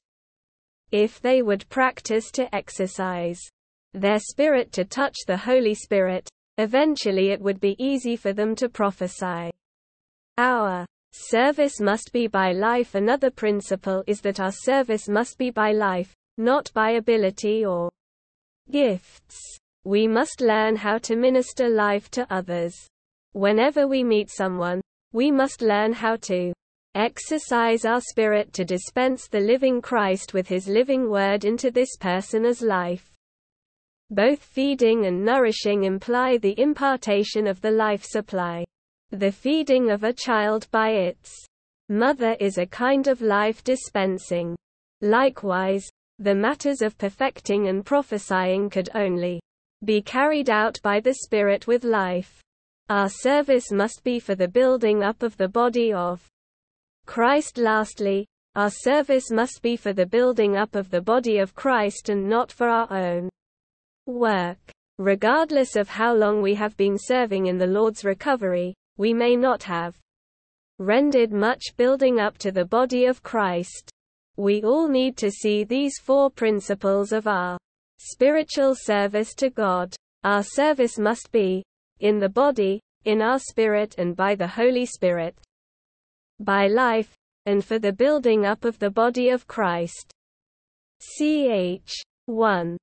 If 0.91 1.21
they 1.21 1.43
would 1.43 1.69
practice 1.69 2.31
to 2.33 2.55
exercise 2.55 3.41
their 3.95 4.19
spirit 4.19 4.73
to 4.73 4.85
touch 4.85 5.17
the 5.27 5.37
Holy 5.37 5.75
Spirit, 5.75 6.29
eventually 6.59 7.31
it 7.31 7.41
would 7.41 7.61
be 7.61 7.77
easy 7.79 8.17
for 8.17 8.33
them 8.33 8.55
to 8.57 8.69
prophesy. 8.69 9.51
Our 10.39 10.87
service 11.13 11.81
must 11.81 12.13
be 12.13 12.27
by 12.27 12.53
life. 12.53 12.95
Another 12.95 13.31
principle 13.31 14.05
is 14.07 14.21
that 14.21 14.41
our 14.41 14.53
service 14.53 15.09
must 15.09 15.39
be 15.39 15.51
by 15.51 15.73
life, 15.73 16.15
not 16.39 16.73
by 16.73 16.93
ability 16.93 17.65
or 17.65 17.91
gifts. 18.71 19.39
We 19.85 20.07
must 20.07 20.41
learn 20.41 20.77
how 20.77 20.99
to 20.99 21.17
minister 21.17 21.69
life 21.69 22.11
to 22.13 22.27
others. 22.33 22.75
Whenever 23.33 23.89
we 23.89 24.05
meet 24.05 24.31
someone, 24.31 24.81
we 25.13 25.31
must 25.31 25.63
learn 25.63 25.93
how 25.93 26.17
to 26.17 26.53
exercise 26.95 27.85
our 27.85 28.01
spirit 28.01 28.53
to 28.53 28.65
dispense 28.65 29.29
the 29.29 29.41
living 29.41 29.81
Christ 29.81 30.35
with 30.35 30.49
his 30.49 30.69
living 30.69 31.11
word 31.11 31.45
into 31.45 31.71
this 31.71 31.97
person 31.97 32.45
as 32.45 32.61
life. 32.61 33.11
Both 34.13 34.41
feeding 34.41 35.07
and 35.07 35.25
nourishing 35.25 35.85
imply 35.85 36.37
the 36.37 36.59
impartation 36.61 37.47
of 37.47 37.61
the 37.61 37.71
life 37.71 38.05
supply. 38.05 38.65
The 39.13 39.31
feeding 39.31 39.89
of 39.93 40.03
a 40.03 40.13
child 40.13 40.69
by 40.73 40.91
its 40.91 41.47
mother 41.89 42.37
is 42.41 42.59
a 42.59 42.67
kind 42.67 43.07
of 43.07 43.23
life 43.23 43.63
dispensing. 43.63 44.57
Likewise, 45.01 45.89
the 46.19 46.35
matters 46.35 46.83
of 46.83 46.99
perfecting 46.99 47.69
and 47.69 47.87
prophesying 47.87 48.69
could 48.69 48.91
only 48.97 49.41
be 49.85 50.03
carried 50.03 50.51
out 50.51 50.81
by 50.83 50.99
the 50.99 51.15
Spirit 51.15 51.69
with 51.69 51.85
life. 51.85 52.41
Our 52.89 53.09
service 53.09 53.71
must 53.71 54.03
be 54.03 54.19
for 54.19 54.35
the 54.35 54.49
building 54.49 55.05
up 55.05 55.23
of 55.23 55.37
the 55.37 55.49
body 55.49 55.93
of 55.93 56.27
Christ. 57.07 57.59
Lastly, 57.59 58.27
our 58.57 58.71
service 58.71 59.31
must 59.31 59.63
be 59.63 59.77
for 59.77 59.93
the 59.93 60.05
building 60.07 60.57
up 60.57 60.75
of 60.75 60.91
the 60.91 61.01
body 61.01 61.39
of 61.39 61.55
Christ 61.55 62.09
and 62.09 62.29
not 62.29 62.51
for 62.51 62.69
our 62.69 62.93
own 62.93 63.31
work. 64.11 64.59
Regardless 64.99 65.77
of 65.77 65.89
how 65.89 66.15
long 66.15 66.43
we 66.43 66.55
have 66.55 66.77
been 66.77 66.99
serving 66.99 67.47
in 67.47 67.57
the 67.57 67.67
Lord's 67.67 68.05
recovery, 68.05 68.75
we 68.99 69.15
may 69.15 69.35
not 69.35 69.63
have 69.63 69.97
rendered 70.79 71.33
much 71.33 71.77
building 71.77 72.21
up 72.21 72.37
to 72.39 72.53
the 72.53 72.65
body 72.65 73.07
of 73.07 73.23
Christ. 73.23 73.91
We 74.37 74.63
all 74.63 74.89
need 74.89 75.17
to 75.19 75.31
see 75.31 75.65
these 75.65 75.99
four 75.99 76.31
principles 76.31 77.13
of 77.13 77.27
our 77.27 77.59
spiritual 77.99 78.75
service 78.75 79.35
to 79.35 79.51
God. 79.51 79.95
Our 80.25 80.43
service 80.43 80.99
must 80.99 81.31
be 81.33 81.63
in 82.01 82.19
the 82.19 82.29
body, 82.29 82.81
in 83.05 83.23
our 83.23 83.39
spirit, 83.39 83.95
and 83.99 84.17
by 84.17 84.35
the 84.35 84.47
Holy 84.47 84.87
Spirit, 84.87 85.39
by 86.39 86.67
life, 86.67 87.15
and 87.47 87.65
for 87.65 87.79
the 87.79 87.93
building 87.93 88.45
up 88.47 88.65
of 88.65 88.79
the 88.79 88.91
body 88.91 89.31
of 89.31 89.47
Christ. 89.47 90.13
Ch. 91.01 92.03
1. 92.27 92.77